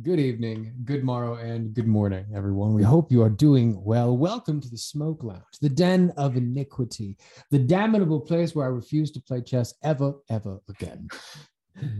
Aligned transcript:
Good 0.00 0.20
evening, 0.20 0.72
good 0.86 1.04
morrow, 1.04 1.34
and 1.34 1.74
good 1.74 1.86
morning, 1.86 2.24
everyone. 2.34 2.72
We 2.72 2.82
hope 2.82 3.12
you 3.12 3.22
are 3.22 3.28
doing 3.28 3.84
well. 3.84 4.16
Welcome 4.16 4.58
to 4.62 4.70
the 4.70 4.78
Smoke 4.78 5.22
Lounge, 5.22 5.42
the 5.60 5.68
den 5.68 6.14
of 6.16 6.34
iniquity, 6.34 7.18
the 7.50 7.58
damnable 7.58 8.18
place 8.18 8.54
where 8.54 8.64
I 8.64 8.70
refuse 8.70 9.10
to 9.10 9.20
play 9.20 9.42
chess 9.42 9.74
ever, 9.82 10.14
ever 10.30 10.60
again. 10.70 11.08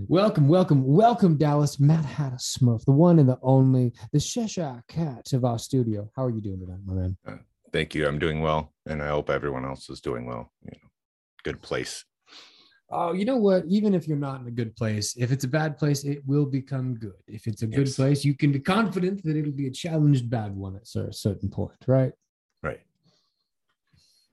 Welcome, 0.09 0.49
welcome, 0.49 0.83
welcome, 0.87 1.37
Dallas. 1.37 1.79
Matt 1.79 2.07
Hatter 2.07 2.37
Smurf, 2.37 2.83
the 2.87 2.93
one 2.93 3.19
and 3.19 3.29
the 3.29 3.39
only, 3.43 3.93
the 4.11 4.21
Cheshire 4.21 4.83
Cat 4.89 5.31
of 5.35 5.45
our 5.45 5.59
studio. 5.59 6.11
How 6.17 6.25
are 6.25 6.31
you 6.31 6.41
doing 6.41 6.61
tonight, 6.61 6.81
my 6.87 6.95
man? 6.95 7.17
Uh, 7.27 7.37
thank 7.75 7.95
you. 7.95 8.09
I'm 8.09 8.19
doing 8.19 8.41
well, 8.41 8.73
and 8.87 9.03
I 9.03 9.09
hope 9.09 9.29
everyone 9.29 9.67
else 9.67 9.91
is 9.91 10.01
doing 10.01 10.25
well. 10.25 10.51
You 10.63 10.71
know, 10.71 10.89
good 11.45 11.61
place 11.61 12.07
oh, 12.93 13.13
you 13.13 13.25
know 13.25 13.37
what? 13.37 13.65
Even 13.67 13.95
if 13.95 14.07
you're 14.07 14.17
not 14.17 14.41
in 14.41 14.47
a 14.47 14.51
good 14.51 14.77
place, 14.77 15.17
if 15.17 15.33
it's 15.33 15.45
a 15.45 15.49
bad 15.49 15.79
place, 15.79 16.05
it 16.05 16.23
will 16.27 16.47
become 16.47 16.95
good. 16.95 17.21
If 17.27 17.47
it's 17.47 17.63
a 17.63 17.67
good 17.67 17.87
yes. 17.87 17.97
place, 17.97 18.25
you 18.25 18.35
can 18.35 18.53
be 18.53 18.61
confident 18.61 19.23
that 19.25 19.37
it'll 19.37 19.53
be 19.53 19.67
a 19.67 19.71
challenged 19.71 20.29
bad 20.29 20.55
one 20.55 20.77
at 20.77 20.83
a 20.95 21.13
certain 21.13 21.49
point, 21.49 21.73
right? 21.87 22.13
Right. 22.63 22.81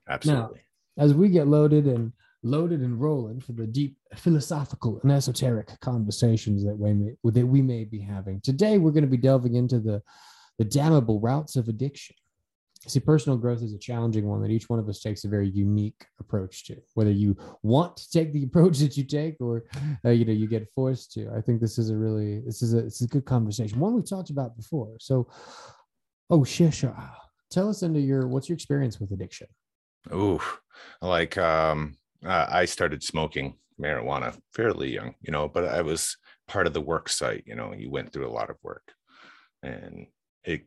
Absolutely. 0.08 0.60
Now, 0.96 1.04
as 1.04 1.14
we 1.14 1.28
get 1.28 1.48
loaded 1.48 1.86
and 1.86 2.12
loaded 2.42 2.80
and 2.80 3.00
rolling 3.00 3.40
for 3.40 3.52
the 3.52 3.66
deep 3.66 3.96
philosophical 4.16 5.00
and 5.02 5.12
esoteric 5.12 5.78
conversations 5.80 6.64
that 6.64 6.76
we 6.76 6.92
may, 6.92 7.12
that 7.24 7.46
we 7.46 7.62
may 7.62 7.84
be 7.84 8.00
having 8.00 8.40
today, 8.40 8.78
we're 8.78 8.92
going 8.92 9.04
to 9.04 9.10
be 9.10 9.16
delving 9.16 9.54
into 9.54 9.80
the 9.80 10.02
the 10.58 10.64
damnable 10.64 11.20
routes 11.20 11.56
of 11.56 11.68
addiction 11.68 12.14
see 12.86 13.00
personal 13.00 13.36
growth 13.36 13.62
is 13.62 13.74
a 13.74 13.78
challenging 13.78 14.26
one 14.26 14.40
that 14.42 14.50
each 14.50 14.68
one 14.68 14.78
of 14.78 14.88
us 14.88 15.00
takes 15.00 15.24
a 15.24 15.28
very 15.28 15.48
unique 15.48 16.06
approach 16.18 16.64
to 16.64 16.76
whether 16.94 17.10
you 17.10 17.36
want 17.62 17.96
to 17.96 18.10
take 18.10 18.32
the 18.32 18.44
approach 18.48 18.78
that 18.78 18.96
you 18.96 19.04
take 19.04 19.36
or 19.40 19.64
uh, 20.04 20.10
you 20.10 20.24
know 20.24 20.32
you 20.32 20.46
get 20.46 20.68
forced 20.74 21.12
to. 21.12 21.30
I 21.36 21.40
think 21.40 21.60
this 21.60 21.78
is 21.78 21.90
a 21.90 21.96
really 21.96 22.40
this 22.40 22.62
is 22.62 22.74
a 22.74 22.78
it's 22.78 23.02
a 23.02 23.06
good 23.06 23.24
conversation 23.24 23.78
one 23.78 23.94
we've 23.94 24.08
talked 24.08 24.30
about 24.30 24.56
before. 24.56 24.96
So 24.98 25.28
oh 26.30 26.40
shisha 26.40 27.10
tell 27.50 27.68
us 27.68 27.82
into 27.82 28.00
your 28.00 28.28
what's 28.28 28.48
your 28.48 28.54
experience 28.54 29.00
with 29.00 29.12
addiction? 29.12 29.48
Oh 30.10 30.40
like 31.02 31.36
um 31.36 31.96
i 32.26 32.66
started 32.66 33.02
smoking 33.02 33.56
marijuana 33.80 34.36
fairly 34.52 34.92
young 34.92 35.14
you 35.22 35.32
know 35.32 35.48
but 35.48 35.64
i 35.64 35.80
was 35.80 36.18
part 36.46 36.66
of 36.66 36.74
the 36.74 36.80
work 36.80 37.08
site 37.08 37.42
you 37.46 37.54
know 37.54 37.72
you 37.72 37.90
went 37.90 38.12
through 38.12 38.28
a 38.28 38.30
lot 38.30 38.50
of 38.50 38.56
work. 38.62 38.92
And 39.62 40.06
it 40.44 40.66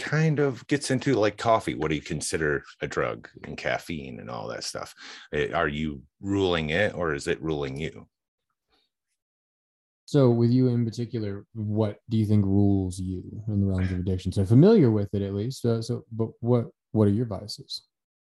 kind 0.00 0.38
of 0.38 0.66
gets 0.66 0.90
into 0.90 1.14
like 1.14 1.36
coffee. 1.36 1.74
What 1.74 1.88
do 1.88 1.94
you 1.94 2.02
consider 2.02 2.64
a 2.80 2.86
drug 2.86 3.28
and 3.44 3.56
caffeine 3.56 4.18
and 4.18 4.30
all 4.30 4.48
that 4.48 4.64
stuff? 4.64 4.94
Eh, 5.32 5.52
are 5.52 5.68
you 5.68 6.02
ruling 6.20 6.70
it 6.70 6.94
or 6.94 7.14
is 7.14 7.28
it 7.28 7.42
ruling 7.42 7.78
you? 7.78 8.08
So, 10.06 10.30
with 10.30 10.50
you 10.50 10.68
in 10.68 10.84
particular, 10.84 11.44
what 11.54 11.98
do 12.08 12.16
you 12.16 12.26
think 12.26 12.44
rules 12.44 12.98
you 12.98 13.22
in 13.46 13.60
the 13.60 13.66
realms 13.66 13.92
of 13.92 14.00
addiction? 14.00 14.32
So, 14.32 14.44
familiar 14.44 14.90
with 14.90 15.14
it 15.14 15.22
at 15.22 15.34
least. 15.34 15.64
Uh, 15.64 15.80
so, 15.80 16.04
but 16.10 16.30
what 16.40 16.66
what 16.90 17.06
are 17.06 17.12
your 17.12 17.26
vices? 17.26 17.82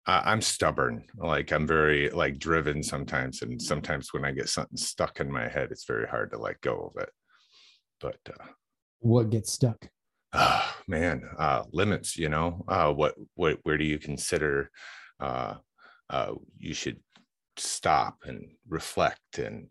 Uh, 0.06 0.22
I'm 0.24 0.42
stubborn. 0.42 1.04
Like 1.16 1.50
I'm 1.50 1.66
very 1.66 2.10
like 2.10 2.38
driven 2.38 2.82
sometimes, 2.82 3.42
and 3.42 3.60
sometimes 3.60 4.12
when 4.12 4.24
I 4.24 4.30
get 4.30 4.48
something 4.48 4.76
stuck 4.76 5.18
in 5.18 5.32
my 5.32 5.48
head, 5.48 5.72
it's 5.72 5.86
very 5.86 6.06
hard 6.06 6.30
to 6.30 6.38
let 6.38 6.60
go 6.60 6.92
of 6.94 7.02
it. 7.02 7.10
But 8.00 8.18
uh, 8.28 8.44
what 9.00 9.30
gets 9.30 9.52
stuck? 9.52 9.88
Oh, 10.34 10.74
man 10.86 11.22
uh, 11.38 11.62
limits 11.72 12.16
you 12.16 12.28
know 12.28 12.64
uh, 12.68 12.92
what 12.92 13.14
what 13.34 13.58
where 13.62 13.78
do 13.78 13.84
you 13.84 13.98
consider 13.98 14.70
uh, 15.20 15.54
uh, 16.10 16.32
you 16.58 16.74
should 16.74 17.00
stop 17.56 18.18
and 18.24 18.50
reflect 18.68 19.38
and 19.38 19.68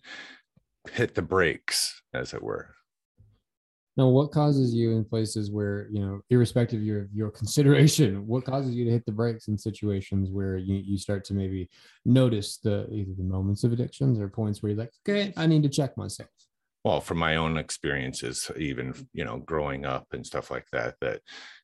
hit 0.91 1.16
the 1.16 1.22
brakes 1.22 2.02
as 2.14 2.34
it 2.34 2.41
were. 2.41 2.69
Now 3.95 4.08
what 4.08 4.31
causes 4.31 4.73
you 4.73 4.91
in 4.91 5.06
places 5.06 5.52
where 5.52 5.88
you 5.91 6.00
know 6.00 6.22
irrespective 6.31 6.80
of 6.80 6.86
your 6.86 7.08
your 7.14 7.30
consideration 7.39 8.25
what 8.25 8.44
causes 8.44 8.73
you 8.73 8.86
to 8.86 8.91
hit 8.91 9.06
the 9.06 9.11
brakes 9.11 9.47
in 9.47 9.58
situations 9.58 10.31
where 10.31 10.58
you, 10.58 10.75
you 10.75 10.97
start 10.97 11.23
to 11.25 11.36
maybe 11.36 11.69
notice 12.03 12.57
the 12.57 12.88
either 12.91 13.12
the 13.16 13.23
moments 13.23 13.63
of 13.63 13.72
addictions 13.72 14.19
or 14.19 14.28
points 14.28 14.63
where 14.63 14.72
you're 14.72 14.79
like 14.79 14.91
okay 15.07 15.31
i 15.38 15.46
need 15.46 15.62
to 15.62 15.69
check 15.69 15.96
myself 15.96 16.29
well 16.84 17.00
from 17.00 17.18
my 17.18 17.36
own 17.36 17.58
experiences 17.58 18.52
even 18.58 18.94
you 19.14 19.24
know 19.24 19.38
growing 19.38 19.86
up 19.86 20.08
and 20.12 20.26
stuff 20.26 20.52
like 20.52 20.66
that 20.72 20.96
that 21.02 21.22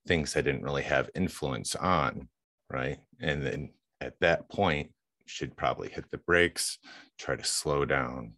things 0.08 0.36
i 0.36 0.42
didn't 0.42 0.64
really 0.64 0.84
have 0.84 1.10
influence 1.16 1.76
on 1.76 2.28
right 2.72 3.00
and 3.20 3.46
then 3.46 3.70
at 4.02 4.14
that 4.22 4.50
point 4.50 4.92
should 5.26 5.56
probably 5.56 5.90
hit 5.90 6.10
the 6.12 6.18
brakes 6.18 6.80
try 7.18 7.36
to 7.36 7.44
slow 7.44 7.86
down 7.86 8.34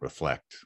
reflect 0.00 0.56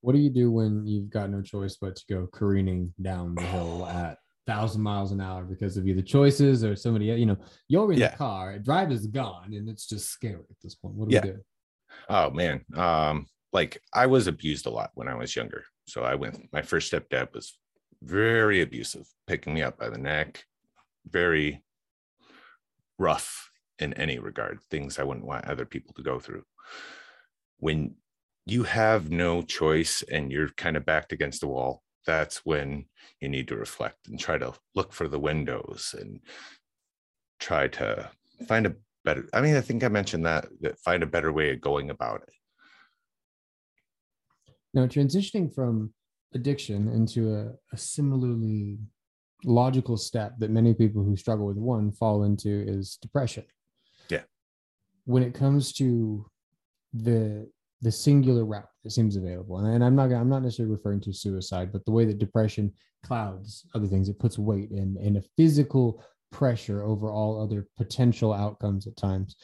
what 0.00 0.14
do 0.14 0.18
you 0.18 0.30
do 0.30 0.50
when 0.50 0.86
you've 0.86 1.10
got 1.10 1.30
no 1.30 1.42
choice 1.42 1.76
but 1.80 1.96
to 1.96 2.04
go 2.08 2.28
careening 2.32 2.92
down 3.00 3.34
the 3.34 3.42
hill 3.42 3.86
at 3.90 4.18
thousand 4.46 4.80
miles 4.80 5.10
an 5.10 5.20
hour 5.20 5.42
because 5.42 5.76
of 5.76 5.88
either 5.88 6.02
choices 6.02 6.62
or 6.62 6.76
somebody 6.76 7.06
you 7.06 7.26
know 7.26 7.36
you're 7.66 7.92
in 7.92 7.98
yeah. 7.98 8.10
the 8.10 8.16
car 8.16 8.58
driver's 8.60 9.06
gone 9.08 9.52
and 9.52 9.68
it's 9.68 9.88
just 9.88 10.08
scary 10.08 10.34
at 10.34 10.56
this 10.62 10.76
point 10.76 10.94
what 10.94 11.08
do 11.08 11.14
yeah. 11.14 11.20
we 11.24 11.30
do 11.30 11.38
Oh 12.08 12.30
man. 12.30 12.64
Um, 12.74 13.26
like 13.52 13.80
I 13.92 14.06
was 14.06 14.26
abused 14.26 14.66
a 14.66 14.70
lot 14.70 14.90
when 14.94 15.08
I 15.08 15.14
was 15.14 15.34
younger. 15.34 15.64
So 15.88 16.02
I 16.02 16.14
went, 16.14 16.52
my 16.52 16.62
first 16.62 16.92
stepdad 16.92 17.32
was 17.32 17.58
very 18.02 18.60
abusive, 18.60 19.06
picking 19.26 19.54
me 19.54 19.62
up 19.62 19.78
by 19.78 19.88
the 19.88 19.98
neck, 19.98 20.44
very 21.08 21.62
rough 22.98 23.50
in 23.78 23.92
any 23.94 24.18
regard, 24.18 24.58
things 24.70 24.98
I 24.98 25.04
wouldn't 25.04 25.26
want 25.26 25.46
other 25.46 25.64
people 25.64 25.94
to 25.94 26.02
go 26.02 26.18
through. 26.18 26.44
When 27.58 27.94
you 28.46 28.64
have 28.64 29.10
no 29.10 29.42
choice 29.42 30.02
and 30.10 30.30
you're 30.30 30.48
kind 30.50 30.76
of 30.76 30.86
backed 30.86 31.12
against 31.12 31.40
the 31.40 31.48
wall, 31.48 31.82
that's 32.06 32.44
when 32.44 32.86
you 33.20 33.28
need 33.28 33.48
to 33.48 33.56
reflect 33.56 34.08
and 34.08 34.18
try 34.18 34.38
to 34.38 34.54
look 34.74 34.92
for 34.92 35.08
the 35.08 35.18
windows 35.18 35.94
and 35.98 36.20
try 37.40 37.68
to 37.68 38.10
find 38.46 38.66
a 38.66 38.76
better 39.06 39.26
i 39.32 39.40
mean 39.40 39.56
i 39.56 39.60
think 39.60 39.82
i 39.82 39.88
mentioned 39.88 40.26
that 40.26 40.46
that 40.60 40.78
find 40.80 41.02
a 41.02 41.06
better 41.06 41.32
way 41.32 41.50
of 41.52 41.60
going 41.60 41.88
about 41.90 42.20
it. 42.26 42.34
Now 44.74 44.86
transitioning 44.86 45.54
from 45.54 45.94
addiction 46.34 46.88
into 46.88 47.34
a, 47.34 47.52
a 47.72 47.78
similarly 47.78 48.78
logical 49.44 49.96
step 49.96 50.34
that 50.38 50.50
many 50.50 50.74
people 50.74 51.02
who 51.02 51.16
struggle 51.16 51.46
with 51.46 51.56
one 51.56 51.92
fall 51.92 52.24
into 52.24 52.64
is 52.66 52.98
depression. 53.00 53.44
Yeah. 54.10 54.24
When 55.04 55.22
it 55.22 55.32
comes 55.32 55.72
to 55.74 56.26
the 56.92 57.48
the 57.82 57.92
singular 57.92 58.44
route 58.44 58.68
that 58.82 58.90
seems 58.90 59.16
available 59.16 59.58
and, 59.58 59.66
and 59.74 59.84
i'm 59.84 59.94
not 59.94 60.10
i'm 60.10 60.30
not 60.30 60.42
necessarily 60.42 60.74
referring 60.74 61.00
to 61.00 61.12
suicide 61.12 61.70
but 61.70 61.84
the 61.84 61.90
way 61.90 62.06
that 62.06 62.18
depression 62.18 62.72
clouds 63.04 63.66
other 63.74 63.86
things 63.86 64.08
it 64.08 64.18
puts 64.18 64.38
weight 64.38 64.70
in 64.70 64.96
in 65.00 65.16
a 65.16 65.22
physical 65.36 66.02
pressure 66.36 66.82
over 66.84 67.10
all 67.10 67.42
other 67.42 67.66
potential 67.78 68.30
outcomes 68.30 68.86
at 68.86 68.94
times. 68.94 69.36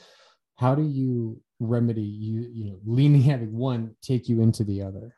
How 0.56 0.74
do 0.74 0.82
you 0.82 1.40
remedy 1.58 2.02
you 2.02 2.40
you 2.52 2.64
know 2.66 2.78
leaning 2.84 3.22
having 3.22 3.56
one 3.56 3.96
take 4.02 4.28
you 4.28 4.42
into 4.42 4.62
the 4.64 4.82
other? 4.82 5.14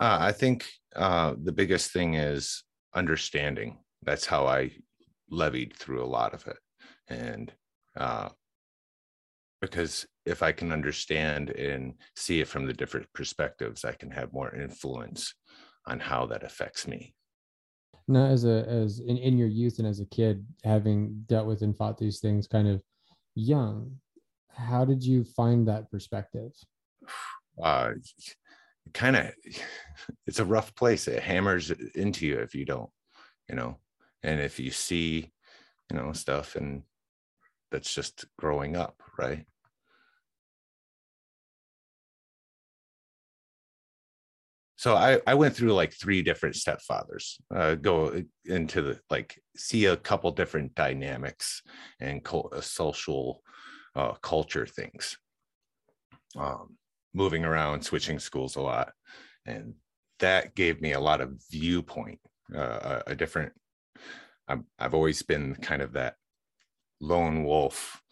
Uh, 0.00 0.18
i 0.20 0.32
think 0.32 0.66
uh, 0.96 1.34
the 1.40 1.52
biggest 1.52 1.92
thing 1.92 2.14
is 2.14 2.64
understanding. 2.92 3.78
That's 4.02 4.26
how 4.26 4.46
i 4.46 4.72
levied 5.30 5.76
through 5.76 6.02
a 6.02 6.14
lot 6.18 6.34
of 6.34 6.46
it. 6.46 6.58
And 7.08 7.52
uh, 7.96 8.28
because 9.60 10.06
if 10.26 10.42
i 10.42 10.52
can 10.52 10.72
understand 10.72 11.50
and 11.50 11.94
see 12.16 12.40
it 12.40 12.48
from 12.48 12.66
the 12.66 12.78
different 12.80 13.06
perspectives 13.14 13.84
i 13.84 13.92
can 13.92 14.10
have 14.10 14.32
more 14.32 14.54
influence 14.54 15.34
on 15.86 15.98
how 16.00 16.26
that 16.26 16.42
affects 16.42 16.86
me 16.86 17.14
now 18.06 18.26
as 18.26 18.44
a 18.44 18.66
as 18.68 19.00
in, 19.00 19.16
in 19.16 19.38
your 19.38 19.48
youth 19.48 19.78
and 19.78 19.88
as 19.88 20.00
a 20.00 20.06
kid 20.06 20.44
having 20.62 21.24
dealt 21.26 21.46
with 21.46 21.62
and 21.62 21.76
fought 21.76 21.98
these 21.98 22.20
things 22.20 22.46
kind 22.46 22.68
of 22.68 22.82
young 23.34 23.90
how 24.56 24.84
did 24.84 25.02
you 25.02 25.24
find 25.24 25.66
that 25.68 25.90
perspective? 25.90 26.52
Uh 27.62 27.92
kind 28.92 29.16
of 29.16 29.30
it's 30.26 30.38
a 30.38 30.44
rough 30.44 30.74
place. 30.74 31.08
It 31.08 31.22
hammers 31.22 31.70
into 31.94 32.26
you 32.26 32.38
if 32.38 32.54
you 32.54 32.64
don't 32.64 32.90
you 33.48 33.54
know 33.54 33.78
and 34.22 34.40
if 34.40 34.58
you 34.58 34.70
see 34.70 35.30
you 35.90 35.96
know 35.96 36.12
stuff 36.12 36.56
and 36.56 36.82
that's 37.70 37.92
just 37.94 38.24
growing 38.38 38.76
up 38.76 39.02
right 39.18 39.46
so 44.84 44.96
I, 44.96 45.18
I 45.26 45.32
went 45.32 45.56
through 45.56 45.72
like 45.72 45.94
three 45.94 46.20
different 46.20 46.56
stepfathers 46.56 47.40
uh, 47.54 47.74
go 47.74 48.22
into 48.44 48.82
the 48.82 49.00
like 49.08 49.40
see 49.56 49.86
a 49.86 49.96
couple 49.96 50.30
different 50.30 50.74
dynamics 50.74 51.62
and 52.00 52.22
co- 52.22 52.50
uh, 52.52 52.60
social 52.60 53.42
uh, 53.96 54.12
culture 54.20 54.66
things. 54.66 55.16
Um, 56.36 56.76
moving 57.14 57.46
around 57.46 57.80
switching 57.80 58.18
schools 58.18 58.56
a 58.56 58.60
lot 58.60 58.92
and 59.46 59.72
that 60.18 60.54
gave 60.54 60.82
me 60.82 60.92
a 60.92 61.00
lot 61.00 61.22
of 61.22 61.40
viewpoint 61.50 62.20
uh, 62.54 63.00
a, 63.06 63.12
a 63.12 63.14
different 63.14 63.54
I've, 64.48 64.64
I've 64.78 64.92
always 64.92 65.22
been 65.22 65.54
kind 65.54 65.80
of 65.80 65.94
that 65.94 66.16
lone 67.00 67.42
wolf 67.44 68.02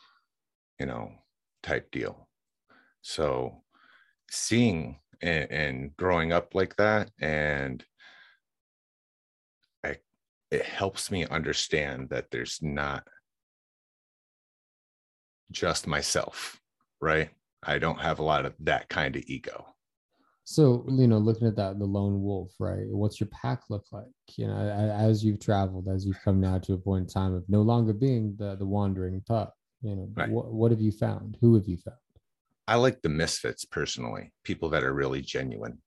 you 0.80 0.86
know 0.86 1.12
type 1.62 1.90
deal. 1.90 2.30
So 3.02 3.62
seeing 4.30 5.00
and, 5.22 5.50
and 5.50 5.96
growing 5.96 6.32
up 6.32 6.54
like 6.54 6.76
that 6.76 7.10
and 7.20 7.84
I, 9.84 9.96
it 10.50 10.64
helps 10.64 11.10
me 11.10 11.26
understand 11.26 12.10
that 12.10 12.30
there's 12.30 12.58
not 12.62 13.06
just 15.50 15.86
myself 15.86 16.60
right? 17.02 17.30
I 17.64 17.78
don't 17.78 18.00
have 18.00 18.20
a 18.20 18.22
lot 18.22 18.46
of 18.46 18.54
that 18.60 18.88
kind 18.88 19.16
of 19.16 19.24
ego. 19.26 19.66
So 20.44 20.84
you 20.88 21.06
know 21.06 21.18
looking 21.18 21.46
at 21.46 21.56
that 21.56 21.78
the 21.78 21.84
lone 21.84 22.22
wolf 22.22 22.52
right? 22.58 22.86
What's 22.88 23.20
your 23.20 23.28
pack 23.28 23.62
look 23.68 23.84
like? 23.92 24.06
You 24.36 24.48
know 24.48 24.56
as 24.56 25.24
you've 25.24 25.40
traveled 25.40 25.88
as 25.88 26.06
you've 26.06 26.22
come 26.24 26.40
now 26.40 26.58
to 26.58 26.72
a 26.72 26.78
point 26.78 27.02
in 27.02 27.08
time 27.08 27.34
of 27.34 27.44
no 27.48 27.62
longer 27.62 27.92
being 27.92 28.34
the 28.38 28.56
the 28.56 28.66
wandering 28.66 29.20
pup 29.26 29.54
you 29.82 29.96
know 29.96 30.08
right. 30.16 30.30
what, 30.30 30.52
what 30.52 30.70
have 30.70 30.80
you 30.80 30.92
found? 30.92 31.36
Who 31.40 31.54
have 31.54 31.68
you 31.68 31.76
found 31.76 31.96
i 32.68 32.74
like 32.74 33.00
the 33.02 33.08
misfits 33.08 33.64
personally 33.64 34.32
people 34.44 34.70
that 34.70 34.84
are 34.84 34.92
really 34.92 35.20
genuine 35.20 35.78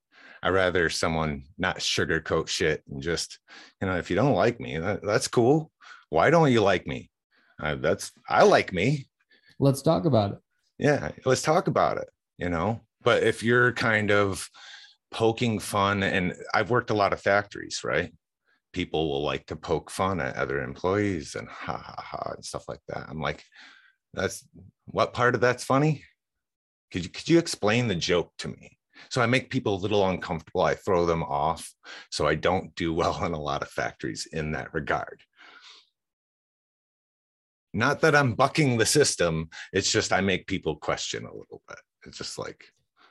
i 0.43 0.49
rather 0.49 0.89
someone 0.89 1.43
not 1.57 1.79
sugarcoat 1.79 2.47
shit 2.47 2.83
and 2.89 3.01
just 3.01 3.39
you 3.81 3.87
know 3.87 3.97
if 3.97 4.09
you 4.09 4.15
don't 4.15 4.33
like 4.33 4.59
me 4.59 4.77
that, 4.77 5.01
that's 5.03 5.27
cool 5.27 5.71
why 6.09 6.29
don't 6.29 6.51
you 6.51 6.61
like 6.61 6.85
me 6.87 7.09
uh, 7.61 7.75
that's 7.75 8.11
i 8.29 8.43
like 8.43 8.73
me 8.73 9.07
let's 9.59 9.81
talk 9.81 10.05
about 10.05 10.31
it 10.31 10.39
yeah 10.77 11.11
let's 11.25 11.41
talk 11.41 11.67
about 11.67 11.97
it 11.97 12.09
you 12.37 12.49
know 12.49 12.81
but 13.03 13.23
if 13.23 13.43
you're 13.43 13.71
kind 13.71 14.11
of 14.11 14.49
poking 15.15 15.59
fun, 15.59 16.03
and 16.03 16.35
I've 16.53 16.69
worked 16.69 16.89
a 16.89 16.95
lot 16.95 17.13
of 17.13 17.21
factories, 17.21 17.81
right? 17.85 18.11
People 18.73 19.09
will 19.09 19.23
like 19.23 19.45
to 19.45 19.55
poke 19.55 19.89
fun 19.89 20.19
at 20.19 20.35
other 20.35 20.61
employees 20.61 21.35
and 21.35 21.47
ha 21.47 21.77
ha 21.77 21.95
ha 21.97 22.33
and 22.35 22.43
stuff 22.43 22.65
like 22.67 22.81
that. 22.89 23.05
I'm 23.07 23.21
like, 23.21 23.41
that's 24.13 24.45
what 24.85 25.13
part 25.13 25.33
of 25.33 25.39
that's 25.39 25.63
funny? 25.63 26.03
Could 26.91 27.03
you 27.03 27.09
could 27.09 27.29
you 27.29 27.39
explain 27.39 27.87
the 27.87 27.95
joke 27.95 28.31
to 28.39 28.47
me? 28.47 28.77
So 29.09 29.21
I 29.21 29.25
make 29.25 29.49
people 29.49 29.75
a 29.75 29.83
little 29.83 30.07
uncomfortable. 30.07 30.61
I 30.61 30.75
throw 30.75 31.05
them 31.05 31.23
off. 31.23 31.73
So 32.11 32.27
I 32.27 32.35
don't 32.35 32.73
do 32.75 32.93
well 32.93 33.23
in 33.25 33.33
a 33.33 33.39
lot 33.39 33.61
of 33.61 33.69
factories 33.69 34.27
in 34.31 34.51
that 34.51 34.73
regard. 34.73 35.21
Not 37.73 37.99
that 38.01 38.15
I'm 38.15 38.35
bucking 38.35 38.77
the 38.77 38.85
system. 38.85 39.49
It's 39.73 39.91
just 39.91 40.13
I 40.13 40.21
make 40.21 40.47
people 40.47 40.77
question 40.77 41.25
a 41.25 41.35
little 41.35 41.61
bit. 41.67 41.79
It's 42.05 42.17
just 42.17 42.39
like, 42.39 42.63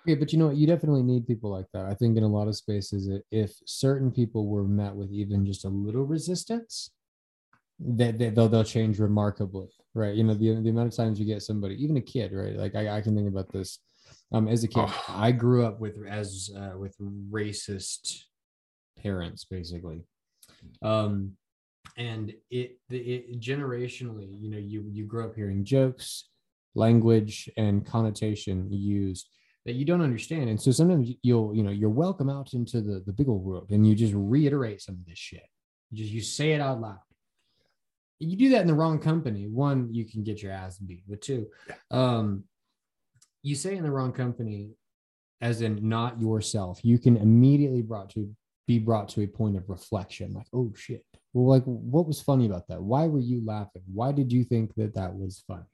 yeah, 0.07 0.17
but 0.17 0.33
you 0.33 0.39
know 0.39 0.49
what? 0.49 0.57
You 0.57 0.67
definitely 0.67 1.03
need 1.03 1.27
people 1.27 1.51
like 1.51 1.67
that. 1.73 1.87
I 1.87 1.95
think 1.95 2.17
in 2.17 2.23
a 2.23 2.29
lot 2.29 2.49
of 2.49 2.57
spaces, 2.57 3.09
if 3.31 3.55
certain 3.67 4.11
people 4.11 4.47
were 4.47 4.65
met 4.65 4.95
with 4.95 5.11
even 5.11 5.47
just 5.47 5.65
a 5.65 5.69
little 5.69 6.05
resistance, 6.05 6.91
that 7.79 8.19
they, 8.19 8.31
they'll 8.31 8.49
they'll 8.49 8.65
change 8.65 8.99
remarkably, 8.99 9.71
right? 9.95 10.15
You 10.15 10.25
know, 10.25 10.35
the 10.35 10.61
the 10.61 10.71
amount 10.71 10.89
of 10.89 10.97
times 10.97 11.19
you 11.19 11.27
get 11.27 11.43
somebody, 11.43 11.83
even 11.83 11.97
a 11.97 12.03
kid, 12.03 12.33
right? 12.33 12.57
Like 12.57 12.75
I, 12.75 12.97
I 12.97 13.01
can 13.01 13.15
think 13.15 13.29
about 13.29 13.53
this. 13.53 13.79
Um, 14.33 14.49
as 14.49 14.65
a 14.65 14.69
kid, 14.69 14.85
oh. 14.87 15.05
I 15.09 15.33
grew 15.33 15.65
up 15.65 15.81
with 15.81 15.97
as 16.09 16.51
uh, 16.57 16.77
with 16.79 16.97
racist 16.99 18.25
parents, 19.03 19.45
basically. 19.45 20.03
Um, 20.83 21.33
and 21.97 22.33
it, 22.51 22.79
it 22.91 23.41
generationally, 23.41 24.29
you 24.41 24.51
know, 24.51 24.59
you 24.59 24.85
you 24.91 25.05
grow 25.05 25.27
up 25.27 25.37
hearing 25.37 25.65
jokes, 25.65 26.29
language, 26.75 27.49
and 27.57 27.87
connotation 27.87 28.69
used 28.71 29.29
that 29.65 29.75
you 29.75 29.85
don't 29.85 30.03
understand. 30.03 30.51
And 30.51 30.61
so 30.61 30.71
sometimes 30.73 31.11
you'll, 31.23 31.55
you 31.55 31.63
know, 31.63 31.71
you're 31.71 31.89
welcome 31.89 32.29
out 32.29 32.53
into 32.53 32.81
the, 32.81 33.03
the 33.07 33.13
big 33.13 33.29
old 33.29 33.43
world 33.43 33.71
and 33.71 33.87
you 33.87 33.95
just 33.95 34.13
reiterate 34.15 34.83
some 34.83 34.97
of 34.97 35.07
this 35.07 35.19
shit. 35.19 35.47
You 35.91 35.99
just 35.99 36.13
you 36.13 36.21
say 36.21 36.53
it 36.53 36.61
out 36.61 36.81
loud. 36.81 36.99
You 38.25 38.37
do 38.37 38.49
that 38.51 38.63
in 38.63 38.67
the 38.67 38.75
wrong 38.75 38.99
company. 38.99 39.47
One, 39.47 39.93
you 39.93 40.05
can 40.05 40.23
get 40.23 40.43
your 40.43 40.53
ass 40.53 40.79
beat. 40.79 41.05
But 41.09 41.23
two, 41.23 41.47
um, 41.91 42.45
you 43.43 43.55
say 43.55 43.77
in 43.77 43.83
the 43.83 43.91
wrong 43.91 44.13
company, 44.13 44.71
as 45.41 45.61
in 45.61 45.89
not 45.89 46.21
yourself, 46.21 46.81
you 46.83 46.99
can 46.99 47.17
immediately 47.17 47.83
brought 47.83 48.11
to 48.11 48.31
be 48.67 48.79
brought 48.79 49.11
to 49.11 49.21
a 49.21 49.27
point 49.27 49.57
of 49.57 49.69
reflection, 49.69 50.33
like, 50.33 50.47
oh 50.55 50.73
shit. 50.75 51.05
Well, 51.35 51.47
like, 51.47 51.65
what 51.65 52.07
was 52.07 52.23
funny 52.23 52.47
about 52.47 52.69
that? 52.69 52.83
Why 52.83 53.07
were 53.07 53.19
you 53.19 53.45
laughing? 53.45 53.83
Why 53.93 54.13
did 54.13 54.33
you 54.33 54.45
think 54.45 54.75
that 54.77 54.95
that 54.95 55.15
was 55.15 55.45
funny? 55.47 55.67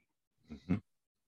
Mm-hmm 0.51 0.75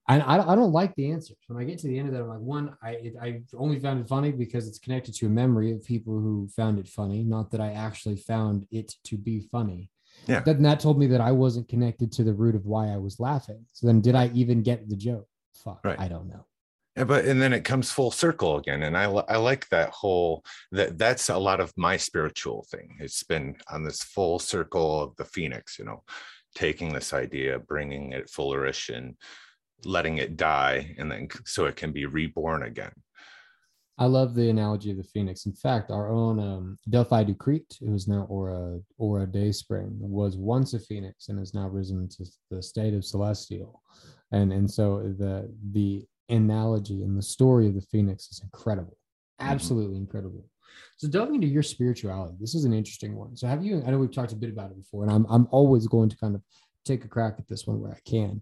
and 0.08 0.22
I, 0.22 0.52
I 0.52 0.54
don't 0.54 0.72
like 0.72 0.94
the 0.96 1.10
answers. 1.10 1.36
When 1.46 1.62
I 1.62 1.64
get 1.64 1.78
to 1.78 1.86
the 1.86 1.98
end 1.98 2.08
of 2.08 2.14
that, 2.14 2.22
I'm 2.22 2.28
like, 2.28 2.38
one, 2.38 2.76
I 2.82 2.90
it, 2.90 3.14
I 3.20 3.42
only 3.56 3.78
found 3.80 4.00
it 4.00 4.08
funny 4.08 4.32
because 4.32 4.68
it's 4.68 4.78
connected 4.78 5.14
to 5.16 5.26
a 5.26 5.30
memory 5.30 5.72
of 5.72 5.84
people 5.84 6.12
who 6.12 6.48
found 6.54 6.78
it 6.78 6.88
funny, 6.88 7.22
not 7.22 7.50
that 7.52 7.60
I 7.60 7.72
actually 7.72 8.16
found 8.16 8.66
it 8.70 8.92
to 9.04 9.16
be 9.16 9.48
funny. 9.50 9.90
Yeah. 10.26 10.40
Then 10.40 10.62
that 10.62 10.80
told 10.80 10.98
me 10.98 11.06
that 11.08 11.20
I 11.20 11.32
wasn't 11.32 11.68
connected 11.68 12.12
to 12.12 12.24
the 12.24 12.32
root 12.32 12.54
of 12.54 12.66
why 12.66 12.88
I 12.88 12.96
was 12.96 13.20
laughing. 13.20 13.64
So 13.72 13.86
then, 13.86 14.00
did 14.00 14.14
I 14.14 14.30
even 14.34 14.62
get 14.62 14.88
the 14.88 14.96
joke? 14.96 15.28
Fuck, 15.62 15.80
right. 15.84 15.98
I 15.98 16.08
don't 16.08 16.28
know. 16.28 16.46
Yeah, 16.96 17.04
but 17.04 17.24
and 17.24 17.42
then 17.42 17.52
it 17.52 17.64
comes 17.64 17.90
full 17.90 18.12
circle 18.12 18.56
again, 18.56 18.82
and 18.84 18.96
I 18.96 19.04
I 19.04 19.36
like 19.36 19.68
that 19.70 19.90
whole 19.90 20.44
that 20.72 20.96
that's 20.96 21.28
a 21.28 21.36
lot 21.36 21.60
of 21.60 21.72
my 21.76 21.96
spiritual 21.96 22.66
thing. 22.70 22.96
It's 23.00 23.24
been 23.24 23.56
on 23.68 23.82
this 23.82 24.02
full 24.02 24.38
circle 24.38 25.02
of 25.02 25.16
the 25.16 25.24
phoenix, 25.24 25.78
you 25.78 25.84
know, 25.84 26.04
taking 26.54 26.92
this 26.92 27.12
idea, 27.12 27.58
bringing 27.58 28.12
it 28.12 28.30
flourish, 28.30 28.90
and 28.90 29.16
letting 29.84 30.18
it 30.18 30.36
die 30.36 30.94
and 30.98 31.10
then 31.10 31.28
so 31.44 31.66
it 31.66 31.76
can 31.76 31.92
be 31.92 32.06
reborn 32.06 32.62
again 32.62 32.92
i 33.98 34.06
love 34.06 34.34
the 34.34 34.50
analogy 34.50 34.90
of 34.90 34.96
the 34.96 35.04
phoenix. 35.04 35.46
In 35.46 35.52
fact 35.52 35.90
our 35.90 36.10
own 36.10 36.38
um, 36.38 36.78
delphi 36.88 37.24
ducrete 37.24 37.78
who 37.80 37.94
is 37.94 38.08
now 38.08 38.26
aura 38.28 38.80
aura 38.98 39.26
dayspring 39.26 39.96
was 39.98 40.36
once 40.36 40.74
a 40.74 40.78
phoenix 40.78 41.28
and 41.28 41.38
has 41.38 41.54
now 41.54 41.68
risen 41.68 42.08
to 42.08 42.24
the 42.50 42.62
state 42.62 42.94
of 42.94 43.04
celestial. 43.04 43.82
And 44.32 44.52
and 44.52 44.70
so 44.70 45.14
the 45.18 45.52
the 45.72 46.04
analogy 46.28 47.02
and 47.02 47.16
the 47.16 47.22
story 47.22 47.66
of 47.68 47.74
the 47.74 47.86
phoenix 47.92 48.28
is 48.30 48.40
incredible. 48.42 48.96
Mm-hmm. 49.40 49.50
absolutely 49.50 49.96
incredible. 49.96 50.44
So 50.96 51.08
delving 51.08 51.36
into 51.36 51.46
your 51.48 51.62
spirituality 51.62 52.36
this 52.40 52.54
is 52.54 52.64
an 52.64 52.72
interesting 52.72 53.16
one. 53.16 53.36
So 53.36 53.46
have 53.46 53.64
you 53.64 53.82
i 53.86 53.90
know 53.90 53.98
we've 53.98 54.14
talked 54.14 54.32
a 54.32 54.36
bit 54.36 54.50
about 54.50 54.70
it 54.70 54.76
before 54.76 55.02
and 55.04 55.12
i'm, 55.12 55.26
I'm 55.28 55.46
always 55.50 55.86
going 55.86 56.08
to 56.08 56.16
kind 56.16 56.34
of 56.34 56.42
take 56.84 57.04
a 57.04 57.08
crack 57.08 57.36
at 57.38 57.48
this 57.48 57.66
one 57.66 57.80
where 57.80 57.92
i 57.92 58.00
can 58.04 58.40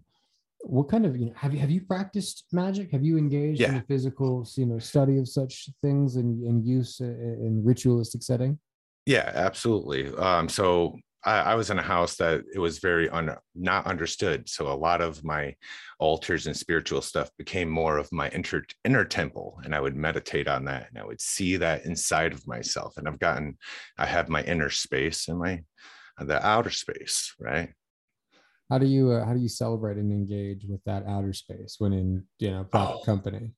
what 0.63 0.89
kind 0.89 1.05
of 1.05 1.17
you 1.17 1.27
know 1.27 1.33
have 1.35 1.53
you 1.53 1.59
have 1.59 1.71
you 1.71 1.81
practiced 1.81 2.45
magic? 2.51 2.91
Have 2.91 3.03
you 3.03 3.17
engaged 3.17 3.61
yeah. 3.61 3.69
in 3.69 3.75
a 3.75 3.83
physical 3.83 4.47
you 4.55 4.65
know 4.65 4.79
study 4.79 5.17
of 5.17 5.27
such 5.27 5.69
things 5.81 6.15
and, 6.15 6.43
and 6.43 6.65
use 6.65 6.99
in 6.99 7.61
ritualistic 7.63 8.23
setting? 8.23 8.59
Yeah 9.05 9.31
absolutely. 9.33 10.07
Um 10.15 10.47
so 10.49 10.97
I, 11.25 11.39
I, 11.39 11.55
was 11.55 11.69
in 11.69 11.79
a 11.79 11.83
house 11.83 12.17
that 12.17 12.41
it 12.53 12.59
was 12.59 12.79
very 12.79 13.09
un, 13.09 13.33
not 13.55 13.87
understood. 13.87 14.49
So 14.49 14.67
a 14.67 14.75
lot 14.75 14.99
of 14.99 15.23
my 15.23 15.55
altars 16.03 16.47
and 16.47 16.57
spiritual 16.57 17.01
stuff 17.01 17.29
became 17.37 17.69
more 17.69 17.97
of 17.97 18.11
my 18.11 18.27
inter, 18.29 18.61
inner 18.83 19.05
temple 19.05 19.57
and 19.63 19.73
i 19.73 19.79
would 19.79 19.95
meditate 19.95 20.49
on 20.49 20.65
that 20.65 20.89
and 20.89 20.97
i 20.97 21.05
would 21.05 21.21
see 21.21 21.55
that 21.55 21.85
inside 21.85 22.33
of 22.33 22.45
myself 22.45 22.97
and 22.97 23.07
i've 23.07 23.19
gotten 23.19 23.57
i 23.97 24.05
have 24.05 24.27
my 24.27 24.43
inner 24.43 24.69
space 24.69 25.29
and 25.29 25.39
my 25.39 25.61
the 26.19 26.45
outer 26.45 26.69
space 26.69 27.33
right 27.39 27.69
how 28.69 28.77
do 28.77 28.85
you 28.85 29.11
uh, 29.11 29.25
how 29.25 29.33
do 29.33 29.39
you 29.39 29.49
celebrate 29.49 29.97
and 29.97 30.11
engage 30.11 30.65
with 30.65 30.83
that 30.85 31.05
outer 31.05 31.33
space 31.33 31.75
when 31.79 31.93
in 31.93 32.23
you 32.39 32.51
know 32.51 32.67
oh, 32.73 33.01
company? 33.05 33.51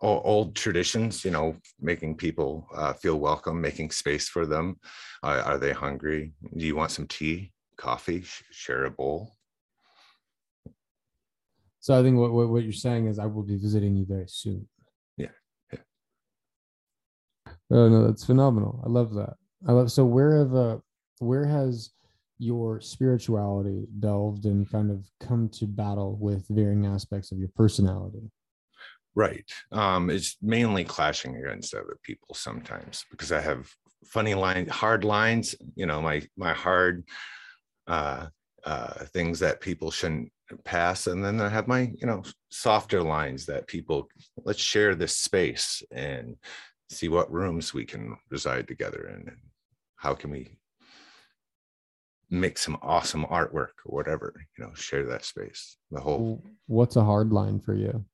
Old 0.00 0.56
traditions 0.56 1.24
you 1.24 1.30
know 1.30 1.56
making 1.80 2.16
people 2.16 2.66
uh, 2.74 2.92
feel 2.92 3.16
welcome 3.16 3.60
making 3.60 3.90
space 3.90 4.28
for 4.28 4.46
them. 4.46 4.76
Uh, 5.22 5.42
are 5.44 5.58
they 5.58 5.72
hungry? 5.72 6.32
Do 6.56 6.66
you 6.66 6.76
want 6.76 6.90
some 6.90 7.06
tea 7.06 7.52
coffee? 7.76 8.24
Share 8.50 8.84
a 8.84 8.90
bowl? 8.90 9.36
So 11.80 11.98
i 11.98 12.02
think 12.02 12.16
what, 12.16 12.32
what, 12.32 12.48
what 12.48 12.62
you're 12.62 12.72
saying 12.72 13.08
is 13.08 13.18
i 13.18 13.26
will 13.26 13.42
be 13.42 13.56
visiting 13.56 13.96
you 13.96 14.06
very 14.06 14.28
soon. 14.28 14.68
Yeah 15.16 15.28
yeah. 15.72 15.80
Oh 17.70 17.88
no 17.88 18.06
that's 18.06 18.24
phenomenal. 18.24 18.82
I 18.86 18.88
love 18.88 19.14
that. 19.14 19.34
I 19.66 19.72
love 19.72 19.90
so 19.90 20.04
where 20.04 20.38
have 20.38 20.54
uh 20.54 20.78
where 21.18 21.44
has 21.44 21.90
your 22.42 22.80
spirituality 22.80 23.86
delved 24.00 24.44
and 24.46 24.68
kind 24.70 24.90
of 24.90 25.08
come 25.20 25.48
to 25.48 25.66
battle 25.66 26.16
with 26.20 26.44
varying 26.48 26.86
aspects 26.86 27.30
of 27.30 27.38
your 27.38 27.50
personality? 27.54 28.30
Right. 29.14 29.48
Um 29.70 30.10
it's 30.10 30.36
mainly 30.42 30.84
clashing 30.84 31.36
against 31.36 31.74
other 31.74 31.98
people 32.02 32.34
sometimes 32.34 33.04
because 33.10 33.30
i 33.30 33.40
have 33.40 33.70
funny 34.06 34.34
lines 34.34 34.70
hard 34.70 35.04
lines 35.04 35.54
you 35.76 35.86
know 35.86 36.00
my 36.02 36.22
my 36.36 36.52
hard 36.52 37.04
uh 37.86 38.26
uh 38.64 39.04
things 39.14 39.38
that 39.40 39.60
people 39.60 39.90
shouldn't 39.90 40.32
pass. 40.64 41.06
And 41.06 41.24
then 41.24 41.40
i 41.40 41.48
have 41.48 41.68
my 41.68 41.92
you 41.94 42.06
know 42.06 42.22
softer 42.50 43.02
lines 43.02 43.46
that 43.46 43.66
people 43.66 44.08
let's 44.44 44.60
share 44.60 44.94
this 44.94 45.16
space 45.16 45.82
and 45.92 46.36
see 46.90 47.08
what 47.08 47.32
rooms 47.32 47.72
we 47.72 47.84
can 47.84 48.16
reside 48.30 48.66
together 48.68 49.08
in 49.08 49.28
and 49.28 49.38
how 49.96 50.14
can 50.14 50.30
we 50.30 50.58
make 52.32 52.56
some 52.56 52.78
awesome 52.80 53.26
artwork 53.26 53.76
or 53.84 53.94
whatever 53.94 54.34
you 54.56 54.64
know 54.64 54.72
share 54.74 55.04
that 55.04 55.24
space 55.24 55.76
the 55.90 56.00
whole 56.00 56.42
what's 56.66 56.96
a 56.96 57.04
hard 57.04 57.30
line 57.30 57.60
for 57.60 57.74
you? 57.74 58.04